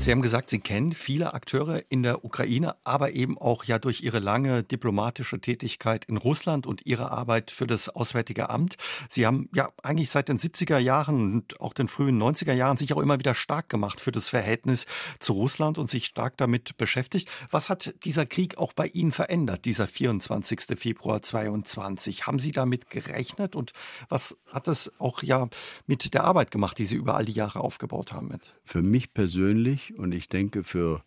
[0.00, 4.00] Sie haben gesagt, Sie kennen viele Akteure in der Ukraine, aber eben auch ja durch
[4.00, 8.78] Ihre lange diplomatische Tätigkeit in Russland und Ihre Arbeit für das Auswärtige Amt.
[9.10, 12.94] Sie haben ja eigentlich seit den 70er Jahren und auch den frühen 90er Jahren sich
[12.94, 14.86] auch immer wieder stark gemacht für das Verhältnis
[15.18, 17.28] zu Russland und sich stark damit beschäftigt.
[17.50, 20.78] Was hat dieser Krieg auch bei Ihnen verändert, dieser 24.
[20.78, 22.26] Februar 22?
[22.26, 23.72] Haben Sie damit gerechnet und
[24.08, 25.50] was hat es auch ja
[25.86, 28.28] mit der Arbeit gemacht, die Sie über all die Jahre aufgebaut haben?
[28.28, 28.54] Mit?
[28.64, 31.02] Für mich persönlich und ich denke für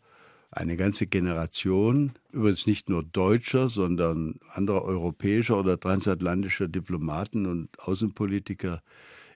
[0.52, 8.84] eine ganze Generation, übrigens nicht nur deutscher, sondern anderer europäischer oder transatlantischer Diplomaten und Außenpolitiker,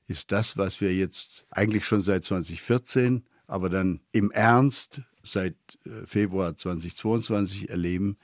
[0.07, 5.55] ist das, was wir jetzt eigentlich schon seit 2014, aber dann im Ernst seit
[5.86, 8.17] äh, Februar 2022 erleben,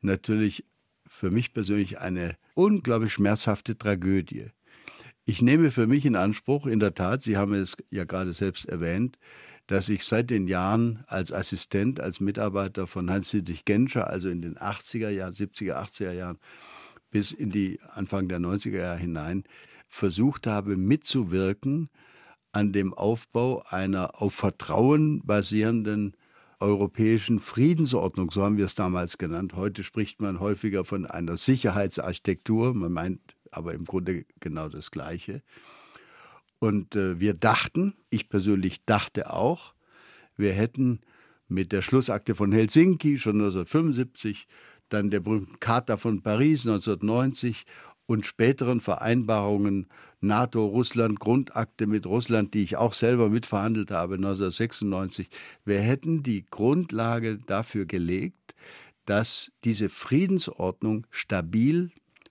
[0.00, 0.64] natürlich
[1.08, 4.46] für mich persönlich eine unglaublich schmerzhafte Tragödie.
[5.24, 8.66] Ich nehme für mich in Anspruch, in der Tat, Sie haben es ja gerade selbst
[8.66, 9.18] erwähnt,
[9.66, 14.56] dass ich seit den Jahren als Assistent, als Mitarbeiter von Hans-Dietrich Genscher, also in den
[14.56, 16.38] 80er Jahren, 70er, 80er Jahren
[17.10, 19.44] bis in die Anfang der 90er Jahre hinein,
[19.88, 21.88] versucht habe mitzuwirken
[22.52, 26.16] an dem Aufbau einer auf Vertrauen basierenden
[26.58, 29.54] europäischen Friedensordnung, so haben wir es damals genannt.
[29.54, 35.42] Heute spricht man häufiger von einer Sicherheitsarchitektur, man meint aber im Grunde genau das Gleiche.
[36.58, 39.74] Und äh, wir dachten, ich persönlich dachte auch,
[40.36, 41.00] wir hätten
[41.48, 44.46] mit der Schlussakte von Helsinki schon 1975,
[44.88, 47.66] dann der berühmten Charta von Paris 1990
[48.06, 49.88] und späteren Vereinbarungen
[50.20, 55.28] NATO, Russland, Grundakte mit Russland, die ich auch selber mitverhandelt habe 1996,
[55.64, 58.54] wir hätten die Grundlage dafür gelegt,
[59.04, 61.90] dass diese Friedensordnung stabil,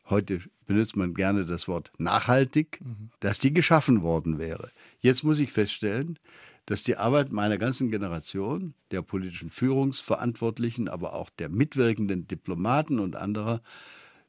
[0.09, 3.09] heute benutzt man gerne das Wort nachhaltig, mhm.
[3.19, 4.71] dass die geschaffen worden wäre.
[4.99, 6.19] Jetzt muss ich feststellen,
[6.65, 13.15] dass die Arbeit meiner ganzen Generation, der politischen Führungsverantwortlichen, aber auch der mitwirkenden Diplomaten und
[13.15, 13.61] anderer,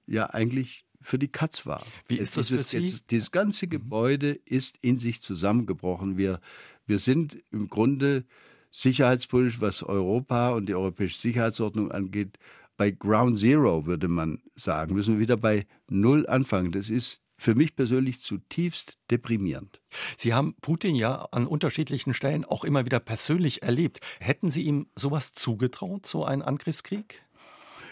[0.06, 1.82] ja eigentlich für die Katz war.
[2.08, 2.86] Wie ist das dieses, für Sie?
[2.86, 3.70] Jetzt, dieses ganze mhm.
[3.70, 6.18] Gebäude ist in sich zusammengebrochen.
[6.18, 6.40] Wir,
[6.86, 8.24] wir sind im Grunde
[8.70, 12.38] sicherheitspolitisch, was Europa und die europäische Sicherheitsordnung angeht,
[12.76, 14.94] bei Ground Zero, würde man sagen.
[14.94, 16.72] Müssen wir wieder bei Null anfangen.
[16.72, 19.80] Das ist für mich persönlich zutiefst deprimierend.
[20.16, 24.00] Sie haben Putin ja an unterschiedlichen Stellen auch immer wieder persönlich erlebt.
[24.20, 27.22] Hätten Sie ihm sowas zugetraut, so einen Angriffskrieg?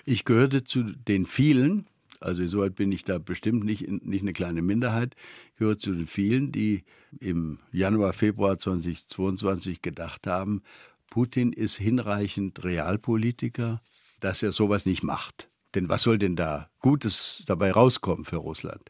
[0.07, 1.87] Ich gehörte zu den vielen,
[2.21, 5.15] also insoweit bin ich da bestimmt nicht, nicht eine kleine Minderheit,
[5.53, 6.85] ich gehöre zu den vielen, die
[7.21, 10.63] im Januar, Februar 2022 gedacht haben,
[11.09, 13.81] Putin ist hinreichend Realpolitiker,
[14.25, 15.51] dass er sowas nicht macht.
[15.75, 18.83] Denn was soll denn da Gutes dabei rauskommen für Russland?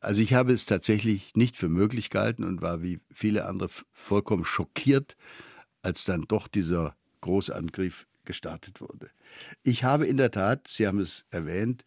[0.00, 4.46] Also ich habe es tatsächlich nicht für möglich gehalten und war wie viele andere vollkommen
[4.46, 5.16] schockiert,
[5.82, 9.10] als dann doch dieser Großangriff gestartet wurde.
[9.62, 11.84] Ich habe in der Tat, Sie haben es erwähnt,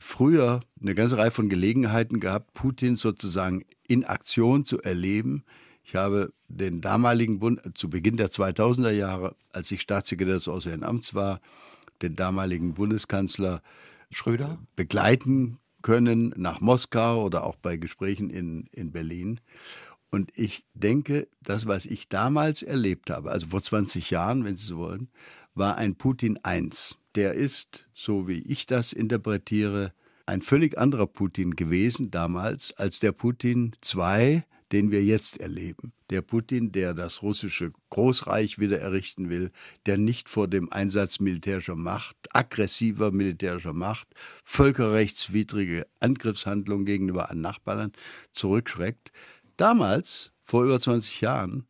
[0.00, 5.44] früher eine ganze Reihe von Gelegenheiten gehabt, Putin sozusagen in Aktion zu erleben.
[5.84, 10.84] Ich habe den damaligen Bund zu Beginn der 2000er Jahre, als ich Staatssekretär des Auswärtigen
[10.84, 11.40] Amts war,
[12.02, 13.62] den damaligen Bundeskanzler
[14.10, 19.40] Schröder begleiten können nach Moskau oder auch bei Gesprächen in, in Berlin.
[20.10, 24.66] Und ich denke, das, was ich damals erlebt habe, also vor 20 Jahren, wenn Sie
[24.66, 25.08] so wollen,
[25.54, 26.68] war ein Putin I.
[27.14, 29.92] Der ist, so wie ich das interpretiere,
[30.26, 35.92] ein völlig anderer Putin gewesen damals als der Putin II, den wir jetzt erleben.
[36.10, 39.50] Der Putin, der das russische Großreich wieder errichten will,
[39.86, 44.08] der nicht vor dem Einsatz militärischer Macht, aggressiver militärischer Macht,
[44.44, 47.92] völkerrechtswidrige Angriffshandlungen gegenüber Nachbarn
[48.32, 49.10] zurückschreckt.
[49.56, 51.66] Damals, vor über 20 Jahren,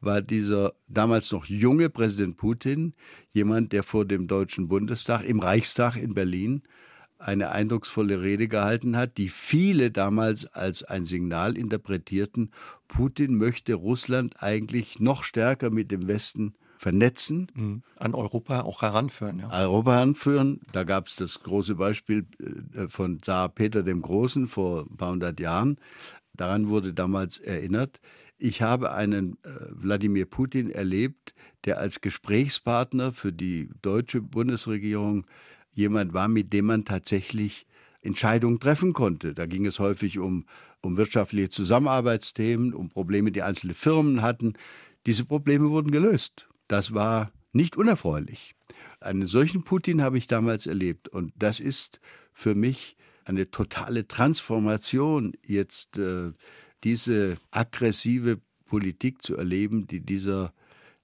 [0.00, 2.94] war dieser damals noch junge Präsident Putin
[3.30, 6.62] jemand, der vor dem Deutschen Bundestag, im Reichstag in Berlin,
[7.22, 12.50] eine eindrucksvolle Rede gehalten hat, die viele damals als ein Signal interpretierten,
[12.88, 17.46] Putin möchte Russland eigentlich noch stärker mit dem Westen vernetzen.
[17.54, 17.82] Mhm.
[17.96, 19.38] An Europa auch heranführen.
[19.38, 19.50] Ja.
[19.50, 20.60] Europa heranführen.
[20.72, 22.26] Da gab es das große Beispiel
[22.74, 25.78] äh, von Zar Peter dem Großen vor ein paar hundert Jahren.
[26.34, 28.00] Daran wurde damals erinnert.
[28.36, 35.24] Ich habe einen äh, Wladimir Putin erlebt, der als Gesprächspartner für die deutsche Bundesregierung
[35.72, 37.66] jemand war, mit dem man tatsächlich
[38.02, 39.34] Entscheidungen treffen konnte.
[39.34, 40.44] Da ging es häufig um,
[40.80, 44.54] um wirtschaftliche Zusammenarbeitsthemen, um Probleme, die einzelne Firmen hatten.
[45.06, 46.48] Diese Probleme wurden gelöst.
[46.68, 48.54] Das war nicht unerfreulich.
[49.00, 51.08] Einen solchen Putin habe ich damals erlebt.
[51.08, 52.00] Und das ist
[52.32, 56.32] für mich eine totale Transformation, jetzt äh,
[56.84, 60.52] diese aggressive Politik zu erleben, die dieser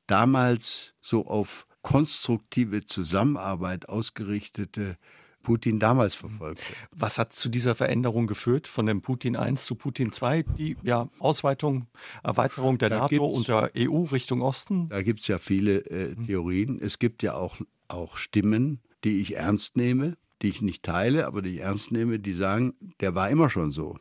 [0.06, 4.96] damals so auf konstruktive Zusammenarbeit ausgerichtete
[5.42, 6.62] Putin damals verfolgte.
[6.90, 10.42] Was hat zu dieser Veränderung geführt von dem Putin 1 zu Putin 2?
[10.42, 11.86] Die ja, Ausweitung,
[12.22, 14.88] Erweiterung der da NATO und der EU Richtung Osten?
[14.88, 16.26] Da gibt es ja viele äh, mhm.
[16.26, 16.78] Theorien.
[16.82, 17.56] Es gibt ja auch,
[17.88, 22.18] auch Stimmen, die ich ernst nehme, die ich nicht teile, aber die ich ernst nehme,
[22.18, 23.96] die sagen, der war immer schon so.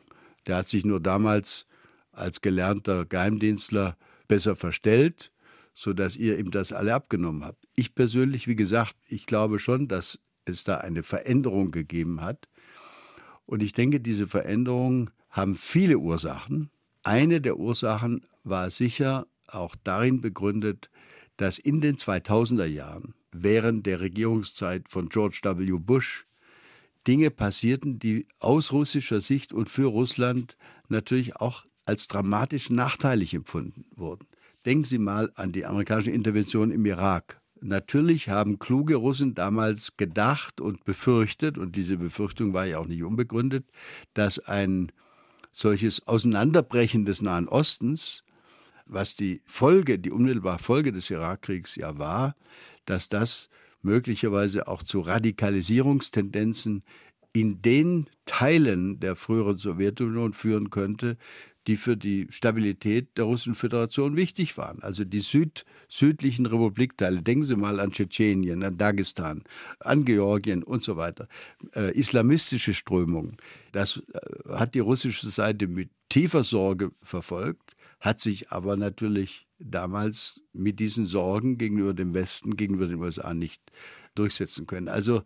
[0.46, 1.66] Der hat sich nur damals
[2.12, 5.32] als gelernter Geheimdienstler besser verstellt
[5.78, 7.64] sodass ihr ihm das alle abgenommen habt.
[7.76, 12.48] Ich persönlich, wie gesagt, ich glaube schon, dass es da eine Veränderung gegeben hat.
[13.46, 16.70] Und ich denke, diese Veränderungen haben viele Ursachen.
[17.04, 20.90] Eine der Ursachen war sicher auch darin begründet,
[21.36, 25.78] dass in den 2000er Jahren, während der Regierungszeit von George W.
[25.78, 26.26] Bush,
[27.06, 30.56] Dinge passierten, die aus russischer Sicht und für Russland
[30.88, 34.26] natürlich auch als dramatisch nachteilig empfunden wurden.
[34.66, 37.40] Denken Sie mal an die amerikanische Intervention im Irak.
[37.60, 43.02] Natürlich haben kluge Russen damals gedacht und befürchtet, und diese Befürchtung war ja auch nicht
[43.02, 43.66] unbegründet,
[44.14, 44.92] dass ein
[45.50, 48.22] solches Auseinanderbrechen des Nahen Ostens,
[48.86, 52.36] was die Folge, die unmittelbare Folge des Irakkriegs ja war,
[52.84, 53.48] dass das
[53.82, 56.84] möglicherweise auch zu Radikalisierungstendenzen
[57.32, 61.16] in den Teilen der früheren Sowjetunion führen könnte,
[61.68, 64.82] die für die Stabilität der Russischen Föderation wichtig waren.
[64.82, 69.44] Also die Süd, südlichen Republikteile, denken Sie mal an Tschetschenien, an Dagestan,
[69.80, 71.28] an Georgien und so weiter.
[71.74, 73.36] Äh, islamistische Strömungen,
[73.72, 80.40] das äh, hat die russische Seite mit tiefer Sorge verfolgt, hat sich aber natürlich damals
[80.54, 83.60] mit diesen Sorgen gegenüber dem Westen, gegenüber den USA nicht
[84.14, 84.88] durchsetzen können.
[84.88, 85.22] Also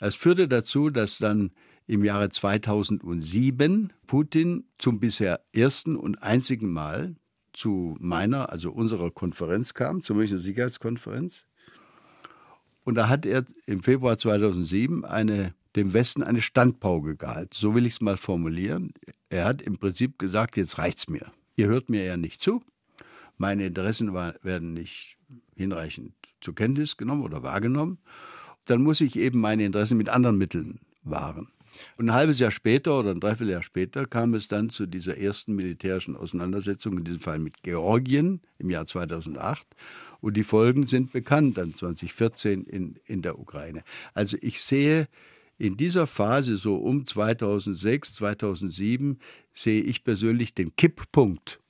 [0.00, 1.52] es führte dazu, dass dann
[1.86, 7.16] im Jahre 2007 Putin zum bisher ersten und einzigen Mal
[7.52, 11.46] zu meiner, also unserer Konferenz kam, zur Münchner Sicherheitskonferenz.
[12.84, 17.52] Und da hat er im Februar 2007 eine, dem Westen eine Standpauke gehalten.
[17.54, 18.92] So will ich es mal formulieren.
[19.30, 21.32] Er hat im Prinzip gesagt, jetzt reicht's mir.
[21.56, 22.62] Ihr hört mir ja nicht zu.
[23.38, 25.16] Meine Interessen war, werden nicht
[25.54, 27.98] hinreichend zur Kenntnis genommen oder wahrgenommen.
[28.66, 31.48] Dann muss ich eben meine Interessen mit anderen Mitteln wahren.
[31.96, 35.54] Und ein halbes Jahr später oder ein Dreivierteljahr später kam es dann zu dieser ersten
[35.54, 39.66] militärischen Auseinandersetzung, in diesem Fall mit Georgien im Jahr 2008.
[40.20, 43.82] Und die Folgen sind bekannt dann 2014 in, in der Ukraine.
[44.14, 45.08] Also ich sehe
[45.58, 49.18] in dieser Phase so um 2006, 2007
[49.52, 51.60] sehe ich persönlich den Kipppunkt,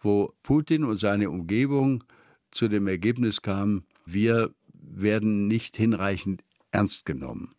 [0.00, 2.04] wo Putin und seine Umgebung
[2.50, 7.54] zu dem Ergebnis kamen, wir werden nicht hinreichend ernst genommen.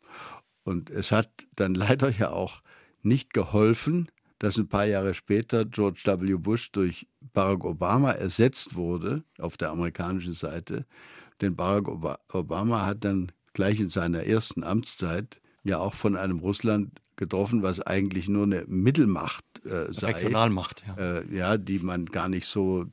[0.70, 2.62] Und es hat dann leider ja auch
[3.02, 6.36] nicht geholfen, dass ein paar Jahre später George W.
[6.36, 10.86] Bush durch Barack Obama ersetzt wurde auf der amerikanischen Seite.
[11.42, 11.88] Denn Barack
[12.32, 17.82] Obama hat dann gleich in seiner ersten Amtszeit ja auch von einem Russland getroffen, was
[17.82, 20.12] eigentlich nur eine Mittelmacht äh, sei.
[20.12, 21.18] Regionalmacht, ja.
[21.20, 22.86] Äh, ja, die man gar nicht so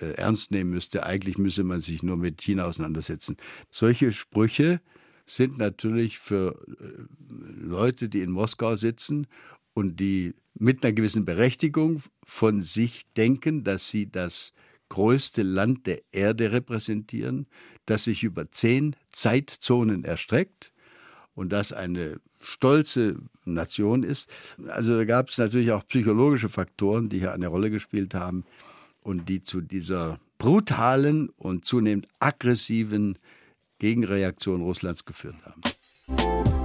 [0.00, 1.04] äh, ernst nehmen müsste.
[1.04, 3.36] Eigentlich müsse man sich nur mit China auseinandersetzen.
[3.70, 4.80] Solche Sprüche
[5.26, 9.26] sind natürlich für äh, Leute, die in Moskau sitzen
[9.74, 14.52] und die mit einer gewissen Berechtigung von sich denken, dass sie das
[14.88, 17.46] größte Land der Erde repräsentieren,
[17.86, 20.72] das sich über zehn Zeitzonen erstreckt
[21.34, 24.28] und das eine stolze Nation ist.
[24.68, 28.44] Also da gab es natürlich auch psychologische Faktoren, die hier eine Rolle gespielt haben
[29.00, 33.18] und die zu dieser brutalen und zunehmend aggressiven
[33.82, 36.61] Gegenreaktion Russlands geführt haben.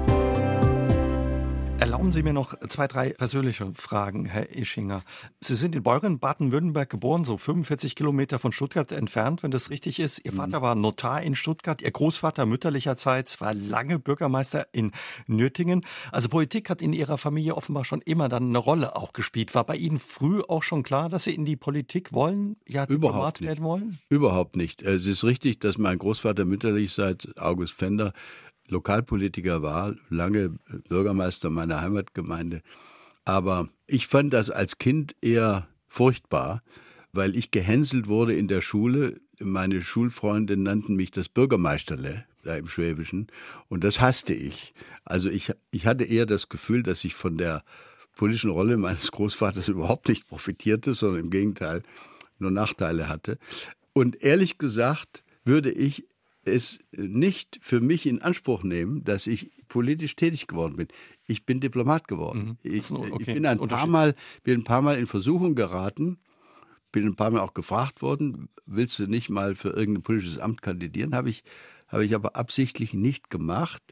[1.88, 5.04] Erlauben Sie mir noch zwei, drei persönliche Fragen, Herr Ischinger.
[5.40, 10.02] Sie sind in Beuren, Baden-Württemberg geboren, so 45 Kilometer von Stuttgart entfernt, wenn das richtig
[10.02, 10.20] ist.
[10.26, 10.64] Ihr Vater mhm.
[10.64, 14.92] war Notar in Stuttgart, Ihr Großvater mütterlicherseits war lange Bürgermeister in
[15.28, 15.80] Nürtingen.
[16.12, 19.56] Also Politik hat in Ihrer Familie offenbar schon immer dann eine Rolle auch gespielt.
[19.56, 23.40] War bei Ihnen früh auch schon klar, dass Sie in die Politik wollen, ja, Überhaupt
[23.40, 23.48] nicht.
[23.48, 23.98] werden wollen?
[24.10, 24.82] Überhaupt nicht.
[24.82, 28.12] Es ist richtig, dass mein Großvater mütterlicherseits, August Fender,
[28.68, 30.58] Lokalpolitiker war, lange
[30.90, 32.62] Bürgermeister meiner Heimatgemeinde.
[33.26, 36.64] Aber ich fand das als Kind eher furchtbar,
[37.12, 39.20] weil ich gehänselt wurde in der Schule.
[39.40, 43.28] Meine Schulfreunde nannten mich das Bürgermeisterle da im Schwäbischen
[43.68, 44.74] und das hasste ich.
[45.04, 47.64] Also ich, ich hatte eher das Gefühl, dass ich von der
[48.16, 51.84] politischen Rolle meines Großvaters überhaupt nicht profitierte, sondern im Gegenteil
[52.40, 53.38] nur Nachteile hatte.
[53.94, 56.06] Und ehrlich gesagt würde ich
[56.48, 60.88] es nicht für mich in Anspruch nehmen, dass ich politisch tätig geworden bin.
[61.26, 62.58] Ich bin Diplomat geworden.
[62.64, 62.72] Mhm.
[62.72, 63.14] Ich, okay.
[63.20, 66.18] ich, bin ein paar Mal, bin ein paar Mal in Versuchung geraten,
[66.92, 70.62] bin ein paar Mal auch gefragt worden, willst du nicht mal für irgendein politisches Amt
[70.62, 71.14] kandidieren?
[71.14, 71.44] Habe ich,
[71.88, 73.84] habe ich aber absichtlich nicht gemacht.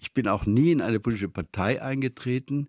[0.00, 2.68] Ich bin auch nie in eine politische Partei eingetreten.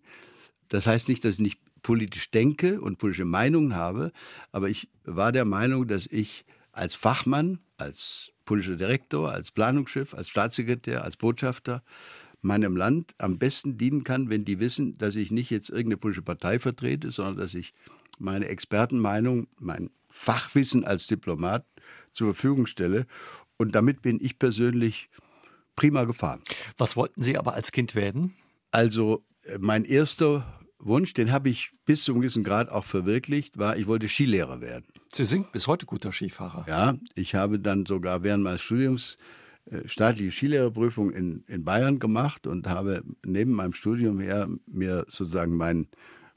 [0.68, 4.12] Das heißt nicht, dass ich nicht politisch denke und politische Meinungen habe,
[4.52, 10.28] aber ich war der Meinung, dass ich als Fachmann, als politischer Direktor, als Planungschef, als
[10.28, 11.84] Staatssekretär, als Botschafter
[12.42, 16.24] meinem Land am besten dienen kann, wenn die wissen, dass ich nicht jetzt irgendeine politische
[16.24, 17.76] Partei vertrete, sondern dass ich
[18.18, 21.64] meine Expertenmeinung, mein Fachwissen als Diplomat
[22.12, 23.06] zur Verfügung stelle.
[23.58, 25.12] Und damit bin ich persönlich
[25.76, 26.42] prima gefahren.
[26.76, 28.34] Was wollten Sie aber als Kind werden?
[28.72, 33.58] Also äh, mein erster Wunsch, den habe ich bis zu einem gewissen Grad auch verwirklicht,
[33.58, 34.86] war, ich wollte Skilehrer werden.
[35.12, 36.66] Sie sind bis heute guter Skifahrer.
[36.68, 39.18] Ja, ich habe dann sogar während meines Studiums
[39.66, 45.58] äh, staatliche Skilehrerprüfung in, in Bayern gemacht und habe neben meinem Studium her mir sozusagen
[45.58, 45.88] mein,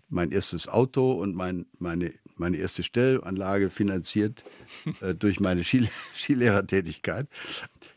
[0.08, 4.44] mein erstes Auto und mein, meine, meine erste Stellanlage finanziert
[5.00, 7.28] äh, durch meine Skile Skilehrertätigkeit.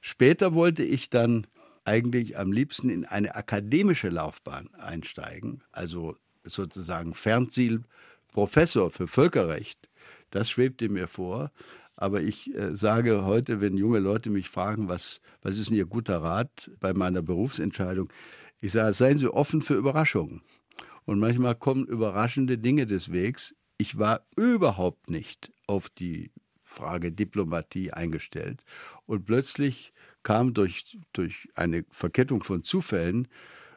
[0.02, 1.48] Später wollte ich dann
[1.86, 9.90] eigentlich am liebsten in eine akademische Laufbahn einsteigen, also sozusagen Fernzielprofessor für Völkerrecht.
[10.32, 11.52] Das schwebte mir vor.
[11.98, 15.86] Aber ich äh, sage heute, wenn junge Leute mich fragen, was, was ist denn Ihr
[15.86, 18.12] guter Rat bei meiner Berufsentscheidung,
[18.62, 20.42] ich sage, seien Sie offen für Überraschungen.
[21.06, 23.56] Und manchmal kommen überraschende Dinge des Wegs.
[23.78, 26.32] Ich war überhaupt nicht auf die
[26.64, 28.64] Frage Diplomatie eingestellt.
[29.06, 29.94] Und plötzlich
[30.24, 33.28] kam durch, durch eine Verkettung von Zufällen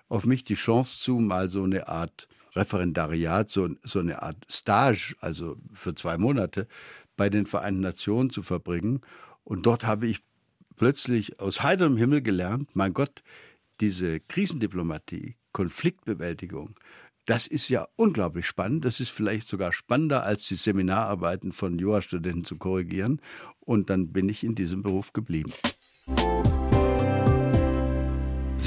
[0.08, 5.14] auf mich die Chance zu, mal so eine Art Referendariat, so, so eine Art Stage,
[5.20, 6.66] also für zwei Monate,
[7.16, 9.00] bei den Vereinten Nationen zu verbringen.
[9.44, 10.20] Und dort habe ich
[10.76, 13.22] plötzlich aus heiterem Himmel gelernt, mein Gott,
[13.80, 16.74] diese Krisendiplomatie, Konfliktbewältigung,
[17.28, 18.86] das ist ja unglaublich spannend.
[18.86, 23.20] Das ist vielleicht sogar spannender, als die Seminararbeiten von Jurastudenten zu korrigieren.
[23.60, 25.52] Und dann bin ich in diesem Beruf geblieben.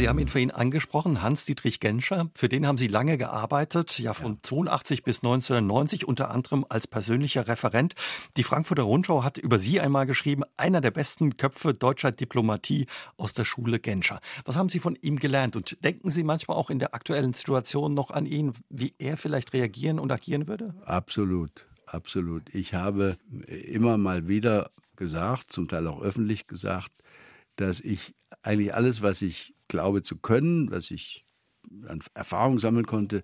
[0.02, 2.32] Sie haben ihn vorhin angesprochen, Hans-Dietrich Genscher.
[2.34, 4.40] Für den haben Sie lange gearbeitet, ja von ja.
[4.42, 7.94] 82 bis 1990, unter anderem als persönlicher Referent.
[8.36, 13.36] Die Frankfurter Rundschau hat über Sie einmal geschrieben, einer der besten Köpfe deutscher Diplomatie aus
[13.36, 14.22] der Schule Genscher.
[14.44, 15.56] Was haben Sie von ihm gelernt?
[15.56, 19.54] Und denken Sie manchmal auch in der aktuellen Situation noch an ihn, wie er vielleicht
[19.54, 20.74] reagieren und agieren würde?
[20.84, 22.56] Absolut, absolut.
[22.56, 26.92] Ich habe immer mal wieder gesagt, zum Teil auch öffentlich gesagt,
[27.56, 31.26] dass ich eigentlich alles, was ich glaube zu können, was ich
[31.88, 33.24] an Erfahrung sammeln konnte,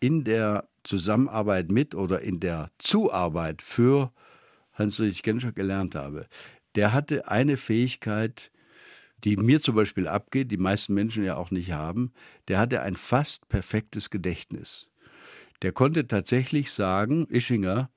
[0.00, 4.12] in der Zusammenarbeit mit oder in der Zuarbeit für
[4.72, 6.26] Hans-Dietrich Genscher gelernt habe.
[6.74, 8.50] Der hatte eine Fähigkeit,
[9.24, 12.12] die mir zum Beispiel abgeht, die meisten Menschen ja auch nicht haben.
[12.48, 14.88] Der hatte ein fast perfektes Gedächtnis.
[15.62, 17.90] Der konnte tatsächlich sagen, Ischinger,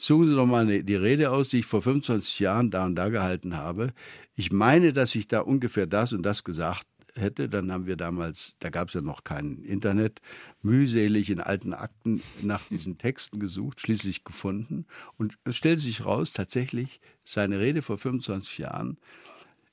[0.00, 3.10] suchen Sie doch mal die Rede aus, die ich vor 25 Jahren da und da
[3.10, 3.92] gehalten habe.
[4.34, 8.56] Ich meine, dass ich da ungefähr das und das gesagt hätte, dann haben wir damals,
[8.60, 10.20] da gab es ja noch kein Internet,
[10.62, 14.86] mühselig in alten Akten nach diesen Texten gesucht, schließlich gefunden.
[15.18, 18.96] Und es stellte sich raus, tatsächlich, seine Rede vor 25 Jahren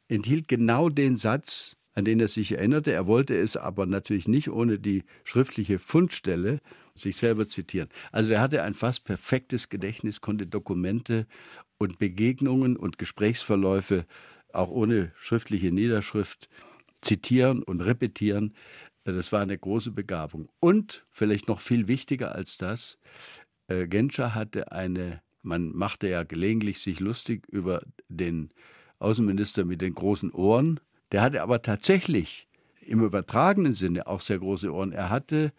[0.10, 2.92] enthielt genau den Satz, an den er sich erinnerte.
[2.92, 6.60] Er wollte es aber natürlich nicht ohne die schriftliche Fundstelle
[6.98, 7.90] sich selber zitieren.
[8.12, 11.28] Also er hatte ein fast perfektes Gedächtnis, konnte Dokumente
[11.78, 14.06] und Begegnungen und Gesprächsverläufe
[14.54, 16.50] auch ohne schriftliche Niederschrift
[17.02, 18.54] zitieren und repetieren.
[19.04, 20.50] Das war eine große Begabung.
[20.60, 22.98] Und vielleicht noch viel wichtiger als das,
[23.68, 28.50] äh, Genscher hatte eine, man machte ja gelegentlich sich lustig über den
[29.00, 30.80] Außenminister mit den großen Ohren.
[31.12, 32.48] Der hatte aber tatsächlich
[32.82, 34.92] im übertragenen Sinne auch sehr große Ohren.
[34.92, 35.54] Er hatte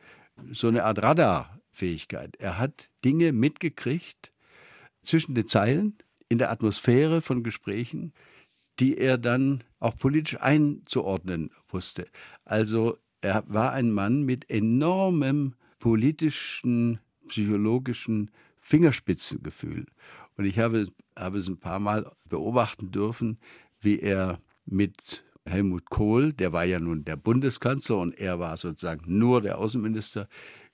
[0.52, 2.36] so eine Art Radarfähigkeit.
[2.36, 4.32] Er hat Dinge mitgekriegt
[5.02, 8.12] zwischen den Zeilen, in der Atmosphäre von Gesprächen,
[8.78, 12.06] die er dann auch politisch einzuordnen wusste.
[12.44, 18.30] Also er war ein Mann mit enormem politischen, psychologischen
[18.60, 19.86] Fingerspitzengefühl.
[20.36, 23.38] Und ich habe, habe es ein paar Mal beobachten dürfen,
[23.80, 29.18] wie er mit Helmut Kohl, der war ja nun der Bundeskanzler und er war sozusagen
[29.18, 30.28] nur der Außenminister,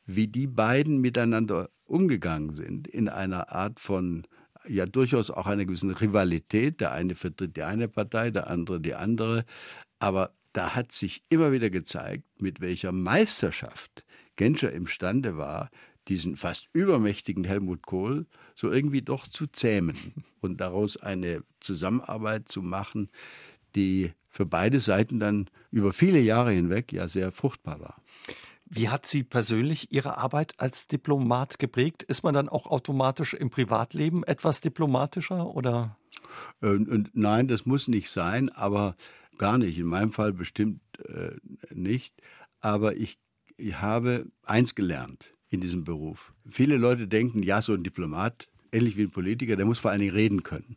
[0.06, 4.26] wie die beiden miteinander umgegangen sind in einer Art von
[4.66, 6.80] ja durchaus auch einer gewissen Rivalität.
[6.80, 9.44] Der eine vertritt die eine Partei, der andere die andere.
[9.98, 14.04] Aber da hat sich immer wieder gezeigt, mit welcher Meisterschaft
[14.36, 15.70] Genscher imstande war,
[16.08, 19.96] diesen fast übermächtigen Helmut Kohl so irgendwie doch zu zähmen
[20.40, 23.10] und daraus eine Zusammenarbeit zu machen,
[23.74, 27.96] die für beide Seiten dann über viele Jahre hinweg ja sehr fruchtbar war.
[28.66, 32.02] Wie hat Sie persönlich Ihre Arbeit als Diplomat geprägt?
[32.02, 35.96] Ist man dann auch automatisch im Privatleben etwas diplomatischer oder?
[36.62, 36.78] Äh,
[37.12, 38.96] nein, das muss nicht sein, aber
[39.38, 39.78] gar nicht.
[39.78, 41.36] In meinem Fall bestimmt äh,
[41.72, 42.14] nicht.
[42.60, 43.18] Aber ich,
[43.56, 46.32] ich habe eins gelernt in diesem Beruf.
[46.48, 50.00] Viele Leute denken, ja, so ein Diplomat, ähnlich wie ein Politiker, der muss vor allen
[50.00, 50.76] Dingen reden können.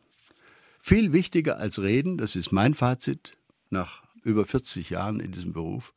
[0.81, 3.37] Viel wichtiger als reden, das ist mein Fazit
[3.69, 5.93] nach über 40 Jahren in diesem Beruf,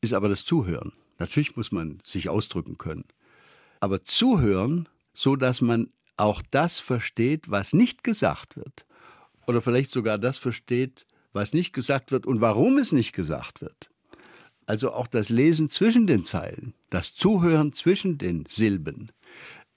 [0.00, 0.92] ist aber das Zuhören.
[1.18, 3.04] Natürlich muss man sich ausdrücken können.
[3.80, 8.84] Aber zuhören, so dass man auch das versteht, was nicht gesagt wird.
[9.46, 13.90] Oder vielleicht sogar das versteht, was nicht gesagt wird und warum es nicht gesagt wird.
[14.66, 19.10] Also auch das Lesen zwischen den Zeilen, das Zuhören zwischen den Silben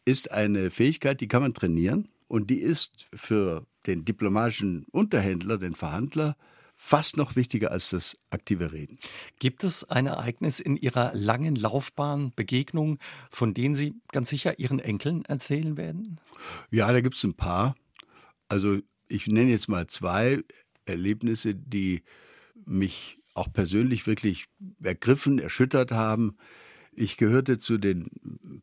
[0.04, 5.76] ist eine Fähigkeit, die kann man trainieren und die ist für den diplomatischen Unterhändler, den
[5.76, 6.36] Verhandler,
[6.76, 8.98] fast noch wichtiger als das aktive Reden.
[9.40, 12.98] Gibt es ein Ereignis in Ihrer langen Laufbahn, Begegnung,
[13.30, 16.20] von denen Sie ganz sicher Ihren Enkeln erzählen werden?
[16.72, 17.76] Ja, da gibt es ein paar.
[18.50, 20.44] Also ich nenne jetzt mal zwei
[20.86, 22.02] Erlebnisse, die
[22.66, 24.48] mich auch persönlich wirklich
[24.82, 26.36] ergriffen, erschüttert haben.
[26.94, 28.10] Ich gehörte zu den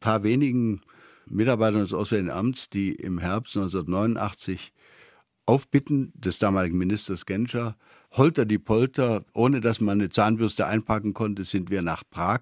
[0.01, 0.83] paar wenigen
[1.27, 4.73] Mitarbeitern des Auswärtigen Amts, die im Herbst 1989
[5.49, 7.75] auf Bitten des damaligen Ministers Genscher
[8.11, 12.41] Holter die Polter, ohne dass man eine Zahnbürste einpacken konnte, sind wir nach Prag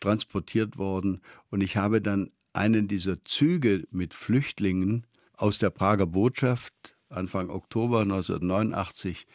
[0.00, 1.22] transportiert worden.
[1.48, 5.06] Und ich habe dann einen dieser Züge mit Flüchtlingen
[5.36, 6.74] aus der Prager Botschaft
[7.08, 9.26] Anfang Oktober 1989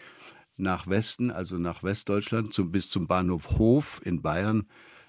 [0.56, 4.68] nach Westen, also nach Westdeutschland, zum, bis zum Bahnhof Hof in Bayern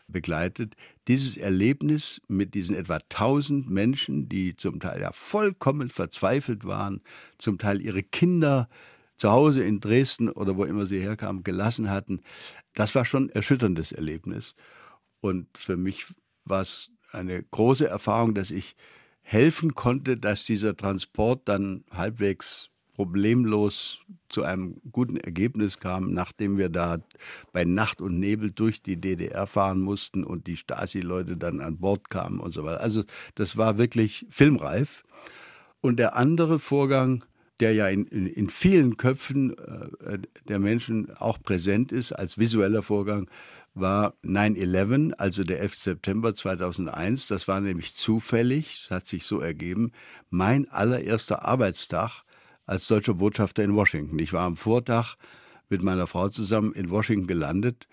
[0.08, 0.74] begleitet.
[1.08, 7.02] Dieses Erlebnis mit diesen etwa 1000 Menschen, die zum Teil ja vollkommen verzweifelt waren,
[7.38, 8.68] zum Teil ihre Kinder
[9.16, 12.20] zu Hause in Dresden oder wo immer sie herkamen, gelassen hatten.
[12.74, 14.54] Das war schon ein erschütterndes Erlebnis.
[15.20, 16.06] Und für mich
[16.44, 18.76] war es eine große Erfahrung, dass ich
[19.22, 23.98] helfen konnte, dass dieser Transport dann halbwegs problemlos
[24.30, 26.98] zu einem guten Ergebnis kam, nachdem wir da
[27.52, 32.08] bei Nacht und Nebel durch die DDR fahren mussten und die Stasi-Leute dann an Bord
[32.08, 32.80] kamen und so weiter.
[32.80, 35.04] Also das war wirklich filmreif.
[35.82, 37.22] Und der andere Vorgang,
[37.60, 40.18] der ja in, in, in vielen Köpfen äh,
[40.48, 43.28] der Menschen auch präsent ist als visueller Vorgang,
[43.74, 45.74] war 9-11, also der 11.
[45.74, 47.26] September 2001.
[47.26, 49.92] Das war nämlich zufällig, das hat sich so ergeben,
[50.30, 52.24] mein allererster Arbeitstag
[52.66, 54.18] als deutscher Botschafter in Washington.
[54.18, 55.16] Ich war am Vortag
[55.68, 57.88] mit meiner Frau zusammen in Washington gelandet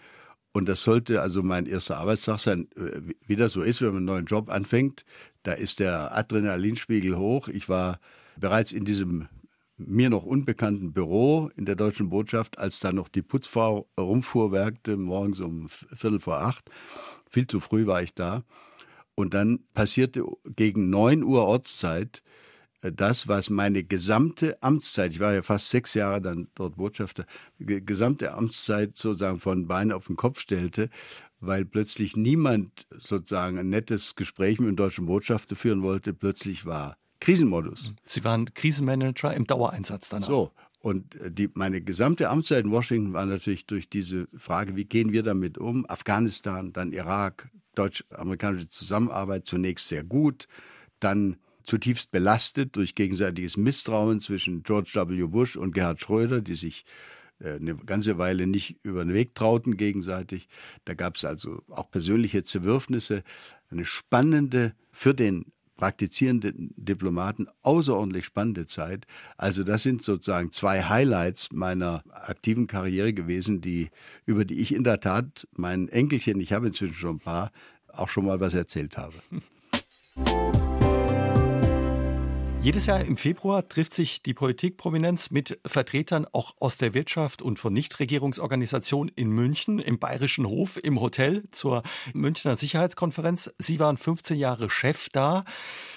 [0.53, 2.67] und das sollte also mein erster Arbeitstag sein.
[2.76, 5.03] Äh, wie das so ist, wenn man einen neuen Job anfängt,
[5.41, 7.47] da ist der Adrenalinspiegel hoch.
[7.47, 7.99] Ich war
[8.38, 9.28] bereits in diesem
[9.78, 15.39] mir noch unbekannten Büro in der deutschen Botschaft, als da noch die Putzfrau rumfuhrwerkte, morgens
[15.39, 16.69] um Viertel vor acht.
[17.30, 18.43] Viel zu früh war ich da.
[19.15, 20.24] Und dann passierte
[20.55, 22.21] gegen neun Uhr Ortszeit
[22.91, 27.25] das, was meine gesamte Amtszeit, ich war ja fast sechs Jahre dann dort Botschafter,
[27.59, 30.89] gesamte Amtszeit sozusagen von Bein auf den Kopf stellte,
[31.39, 36.13] weil plötzlich niemand sozusagen ein nettes Gespräch mit dem deutschen Botschafter führen wollte.
[36.13, 37.93] Plötzlich war Krisenmodus.
[38.03, 40.27] Sie waren Krisenmanager im Dauereinsatz danach.
[40.27, 40.51] So.
[40.79, 45.13] Und äh, die, meine gesamte Amtszeit in Washington war natürlich durch diese Frage, wie gehen
[45.13, 45.89] wir damit um?
[45.89, 50.47] Afghanistan, dann Irak, deutsch-amerikanische Zusammenarbeit zunächst sehr gut,
[50.99, 55.28] dann zutiefst belastet durch gegenseitiges Misstrauen zwischen George W.
[55.28, 56.86] Bush und Gerhard Schröder, die sich
[57.39, 60.47] äh, eine ganze Weile nicht über den Weg trauten gegenseitig.
[60.86, 63.24] Da gab es also auch persönliche Zerwürfnisse.
[63.70, 65.45] Eine spannende, für den
[65.76, 69.05] praktizierenden Diplomaten außerordentlich spannende Zeit.
[69.38, 73.89] Also das sind sozusagen zwei Highlights meiner aktiven Karriere gewesen, die
[74.26, 77.51] über die ich in der Tat meinen Enkelchen, ich habe inzwischen schon ein paar,
[77.88, 79.16] auch schon mal was erzählt habe.
[82.64, 87.59] Jedes Jahr im Februar trifft sich die Politikprominenz mit Vertretern auch aus der Wirtschaft und
[87.59, 91.84] von Nichtregierungsorganisationen in München im Bayerischen Hof im Hotel zur
[92.14, 93.53] Münchner Sicherheitskonferenz.
[93.57, 95.43] Sie waren 15 Jahre Chef da.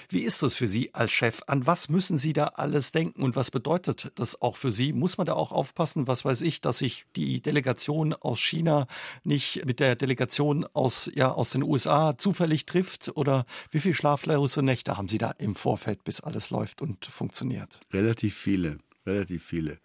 [0.09, 1.39] Wie ist das für Sie als Chef?
[1.47, 4.91] An was müssen Sie da alles denken und was bedeutet das auch für Sie?
[4.91, 8.87] Muss man da auch aufpassen, was weiß ich, dass sich die Delegation aus China
[9.23, 13.15] nicht mit der Delegation aus, ja, aus den USA zufällig trifft?
[13.15, 17.79] Oder wie viele schlaflose Nächte haben Sie da im Vorfeld, bis alles läuft und funktioniert?
[17.91, 19.79] Relativ viele, relativ viele.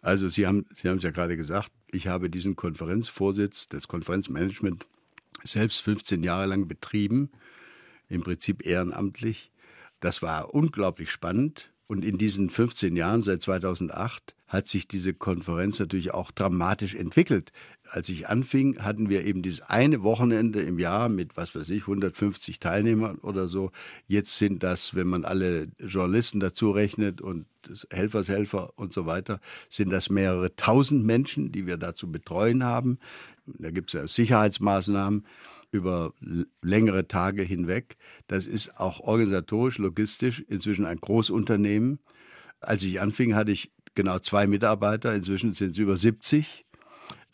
[0.00, 4.86] Also Sie haben, Sie haben es ja gerade gesagt, ich habe diesen Konferenzvorsitz, das Konferenzmanagement
[5.42, 7.30] selbst 15 Jahre lang betrieben,
[8.08, 9.50] im Prinzip ehrenamtlich.
[10.00, 11.72] Das war unglaublich spannend.
[11.88, 17.52] Und in diesen 15 Jahren, seit 2008, hat sich diese Konferenz natürlich auch dramatisch entwickelt.
[17.90, 21.82] Als ich anfing, hatten wir eben dieses eine Wochenende im Jahr mit, was weiß ich,
[21.82, 23.72] 150 Teilnehmern oder so.
[24.06, 27.46] Jetzt sind das, wenn man alle Journalisten dazu rechnet und
[27.90, 32.98] Helfershelfer und so weiter, sind das mehrere tausend Menschen, die wir da zu betreuen haben.
[33.46, 35.24] Da gibt es ja Sicherheitsmaßnahmen
[35.72, 36.12] über
[36.62, 37.96] längere Tage hinweg.
[38.28, 41.98] Das ist auch organisatorisch, logistisch inzwischen ein Großunternehmen.
[42.60, 46.64] Als ich anfing, hatte ich genau zwei Mitarbeiter, inzwischen sind es über 70.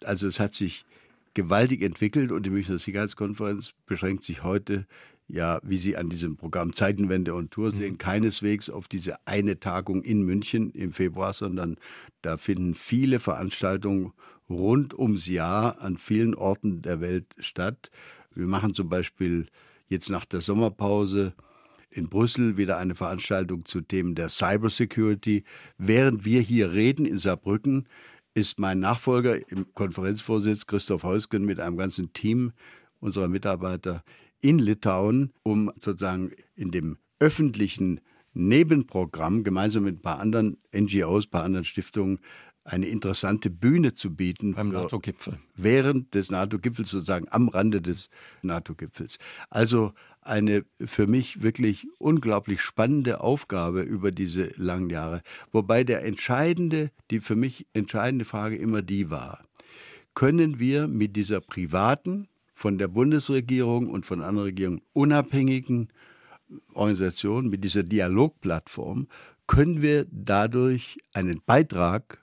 [0.04, 0.86] Also es hat sich
[1.34, 4.86] gewaltig entwickelt und die Münchner Sicherheitskonferenz beschränkt sich heute
[5.28, 7.78] ja, wie Sie an diesem Programm Zeitenwende und Tour mhm.
[7.78, 7.98] sehen, mhm.
[7.98, 11.76] keineswegs auf diese eine Tagung in München im Februar, sondern
[12.20, 14.12] da finden viele Veranstaltungen
[14.50, 17.90] rund ums Jahr an vielen Orten der Welt statt.
[18.34, 19.46] Wir machen zum Beispiel
[19.88, 21.32] jetzt nach der Sommerpause
[21.92, 25.44] in Brüssel wieder eine Veranstaltung zu Themen der Cybersecurity.
[25.78, 27.86] Während wir hier reden in Saarbrücken,
[28.34, 32.52] ist mein Nachfolger im Konferenzvorsitz Christoph Heusgen mit einem ganzen Team
[33.00, 34.02] unserer Mitarbeiter
[34.40, 38.00] in Litauen, um sozusagen in dem öffentlichen
[38.34, 42.20] Nebenprogramm gemeinsam mit ein paar anderen NGOs, ein paar anderen Stiftungen
[42.64, 44.54] eine interessante Bühne zu bieten.
[44.54, 45.38] Beim NATO-Gipfel.
[45.56, 48.08] Während des NATO-Gipfels, sozusagen am Rande des
[48.42, 49.18] NATO-Gipfels.
[49.50, 55.22] Also eine für mich wirklich unglaublich spannende Aufgabe über diese langen Jahre.
[55.50, 59.44] Wobei der entscheidende, die für mich entscheidende Frage immer die war,
[60.14, 65.88] können wir mit dieser privaten, von der Bundesregierung und von anderen Regierungen unabhängigen
[66.74, 69.08] Organisation, mit dieser Dialogplattform,
[69.46, 72.22] können wir dadurch einen Beitrag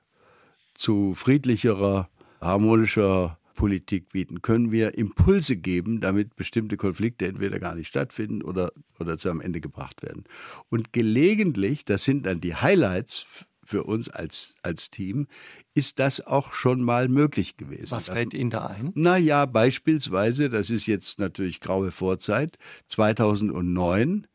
[0.75, 4.41] zu friedlicherer, harmonischer Politik bieten?
[4.41, 9.41] Können wir Impulse geben, damit bestimmte Konflikte entweder gar nicht stattfinden oder, oder zu einem
[9.41, 10.23] Ende gebracht werden?
[10.69, 13.27] Und gelegentlich, das sind dann die Highlights
[13.65, 15.27] für uns als, als Team,
[15.73, 17.91] ist das auch schon mal möglich gewesen.
[17.91, 18.93] Was fällt Ihnen da ein?
[18.95, 22.57] Naja, beispielsweise, das ist jetzt natürlich graue Vorzeit,
[22.87, 24.25] 2009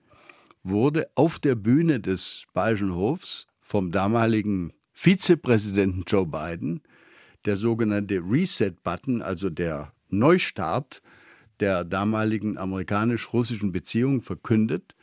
[0.63, 6.83] wurde auf der Bühne des Bayerischen Hofs vom damaligen Vizepräsidenten Joe Biden
[7.45, 11.03] der sogenannte Reset-Button, also der Neustart
[11.61, 14.95] der damaligen amerikanisch-russischen Beziehungen verkündet.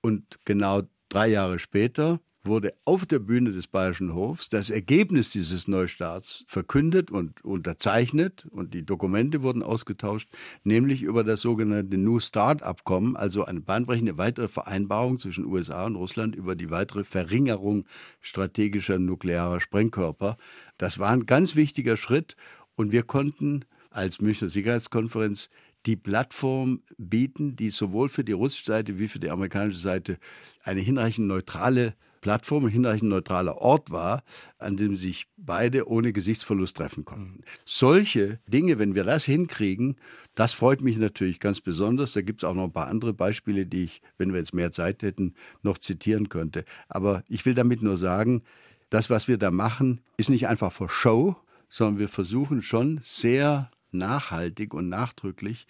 [0.00, 5.68] Und genau drei Jahre später wurde auf der Bühne des Bayerischen Hofs das Ergebnis dieses
[5.68, 10.28] Neustarts verkündet und unterzeichnet und die Dokumente wurden ausgetauscht,
[10.64, 15.96] nämlich über das sogenannte New Start Abkommen, also eine bahnbrechende weitere Vereinbarung zwischen USA und
[15.96, 17.84] Russland über die weitere Verringerung
[18.20, 20.36] strategischer nuklearer Sprengkörper.
[20.78, 22.36] Das war ein ganz wichtiger Schritt
[22.76, 25.50] und wir konnten als Münchner Sicherheitskonferenz
[25.86, 30.18] die Plattform bieten, die sowohl für die russische Seite wie für die amerikanische Seite
[30.64, 31.94] eine hinreichend neutrale
[32.26, 34.24] Plattform hinreichend neutraler Ort war,
[34.58, 37.36] an dem sich beide ohne Gesichtsverlust treffen konnten.
[37.36, 37.44] Mhm.
[37.64, 39.94] Solche Dinge, wenn wir das hinkriegen,
[40.34, 42.14] das freut mich natürlich ganz besonders.
[42.14, 44.72] Da gibt es auch noch ein paar andere Beispiele, die ich, wenn wir jetzt mehr
[44.72, 46.64] Zeit hätten, noch zitieren könnte.
[46.88, 48.42] Aber ich will damit nur sagen,
[48.90, 51.36] das, was wir da machen, ist nicht einfach für Show,
[51.68, 55.68] sondern wir versuchen schon sehr nachhaltig und nachdrücklich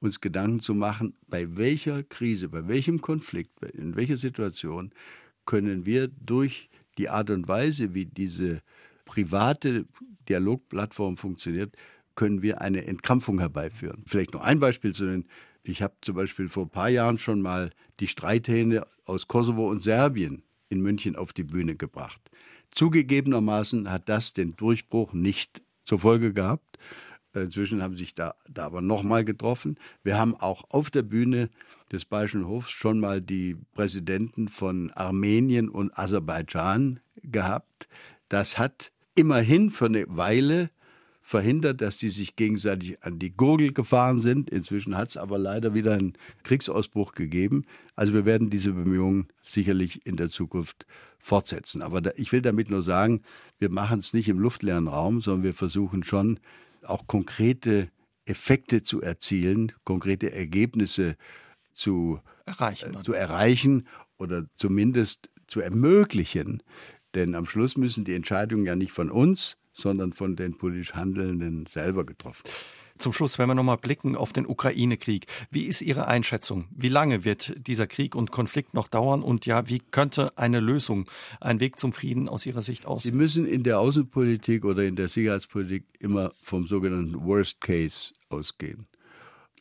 [0.00, 4.90] uns Gedanken zu machen, bei welcher Krise, bei welchem Konflikt, in welcher Situation
[5.48, 6.68] können wir durch
[6.98, 8.60] die Art und Weise, wie diese
[9.06, 9.86] private
[10.28, 11.74] Dialogplattform funktioniert,
[12.16, 14.04] können wir eine Entkrampfung herbeiführen.
[14.06, 15.24] Vielleicht noch ein Beispiel zu nennen.
[15.62, 19.80] Ich habe zum Beispiel vor ein paar Jahren schon mal die Streithähne aus Kosovo und
[19.80, 22.20] Serbien in München auf die Bühne gebracht.
[22.74, 26.78] Zugegebenermaßen hat das den Durchbruch nicht zur Folge gehabt.
[27.42, 29.78] Inzwischen haben sich da, da aber nochmal getroffen.
[30.02, 31.50] Wir haben auch auf der Bühne
[31.92, 37.88] des Bayerischen Hofs schon mal die Präsidenten von Armenien und Aserbaidschan gehabt.
[38.28, 40.70] Das hat immerhin für eine Weile
[41.28, 44.48] verhindert, dass die sich gegenseitig an die Gurgel gefahren sind.
[44.48, 47.66] Inzwischen hat es aber leider wieder einen Kriegsausbruch gegeben.
[47.96, 50.86] Also wir werden diese Bemühungen sicherlich in der Zukunft
[51.18, 51.82] fortsetzen.
[51.82, 53.20] Aber da, ich will damit nur sagen,
[53.58, 56.40] wir machen es nicht im luftleeren Raum, sondern wir versuchen schon
[56.88, 57.90] auch konkrete
[58.24, 61.16] Effekte zu erzielen, konkrete Ergebnisse
[61.74, 66.62] zu erreichen, äh, zu erreichen oder zumindest zu ermöglichen.
[67.14, 71.66] Denn am Schluss müssen die Entscheidungen ja nicht von uns, sondern von den politisch Handelnden
[71.66, 72.56] selber getroffen werden.
[72.98, 75.26] Zum Schluss, wenn wir nochmal blicken auf den Ukraine-Krieg.
[75.50, 76.66] Wie ist Ihre Einschätzung?
[76.70, 79.22] Wie lange wird dieser Krieg und Konflikt noch dauern?
[79.22, 81.06] Und ja, wie könnte eine Lösung,
[81.40, 83.12] ein Weg zum Frieden aus Ihrer Sicht aussehen?
[83.12, 88.86] Sie müssen in der Außenpolitik oder in der Sicherheitspolitik immer vom sogenannten Worst Case ausgehen.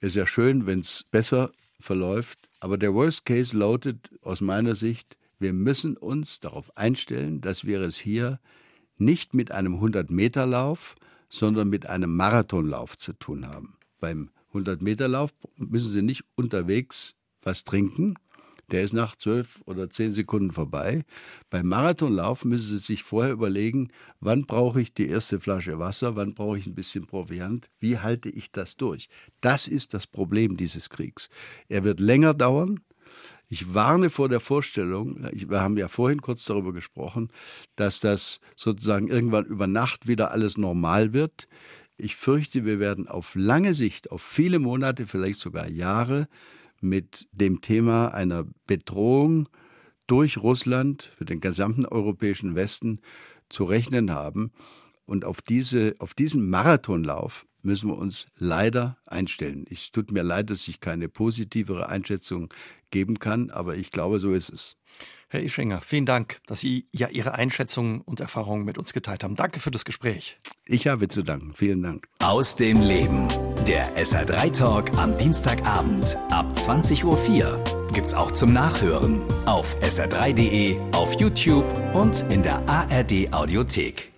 [0.01, 4.75] Es ist ja schön, wenn es besser verläuft, aber der Worst Case lautet aus meiner
[4.75, 8.39] Sicht, wir müssen uns darauf einstellen, dass wir es hier
[8.97, 10.95] nicht mit einem 100-Meter-Lauf,
[11.29, 13.77] sondern mit einem Marathonlauf zu tun haben.
[13.99, 18.15] Beim 100-Meter-Lauf müssen Sie nicht unterwegs was trinken.
[18.69, 21.05] Der ist nach zwölf oder zehn Sekunden vorbei.
[21.49, 26.33] Beim Marathonlauf müssen Sie sich vorher überlegen, wann brauche ich die erste Flasche Wasser, wann
[26.33, 29.07] brauche ich ein bisschen Proviant, wie halte ich das durch.
[29.39, 31.29] Das ist das Problem dieses Kriegs.
[31.69, 32.81] Er wird länger dauern,
[33.49, 37.29] ich warne vor der Vorstellung, wir haben ja vorhin kurz darüber gesprochen,
[37.75, 41.47] dass das sozusagen irgendwann über Nacht wieder alles normal wird.
[41.97, 46.27] Ich fürchte, wir werden auf lange Sicht, auf viele Monate, vielleicht sogar Jahre
[46.81, 49.49] mit dem Thema einer Bedrohung
[50.07, 52.99] durch Russland für den gesamten europäischen Westen
[53.49, 54.51] zu rechnen haben.
[55.05, 59.65] Und auf, diese, auf diesen Marathonlauf müssen wir uns leider einstellen.
[59.69, 62.51] Es tut mir leid, dass ich keine positivere Einschätzung
[62.89, 64.77] geben kann, aber ich glaube, so ist es.
[65.27, 69.35] Herr Ischinger, vielen Dank, dass Sie ja Ihre Einschätzungen und Erfahrungen mit uns geteilt haben.
[69.35, 70.37] Danke für das Gespräch.
[70.65, 71.53] Ich habe zu danken.
[71.53, 72.07] Vielen Dank.
[72.19, 73.27] Aus dem Leben.
[73.67, 81.19] Der SR3 Talk am Dienstagabend ab 20.04 Uhr gibt's auch zum Nachhören auf sr3.de, auf
[81.19, 84.16] YouTube und in der ARD Audiothek.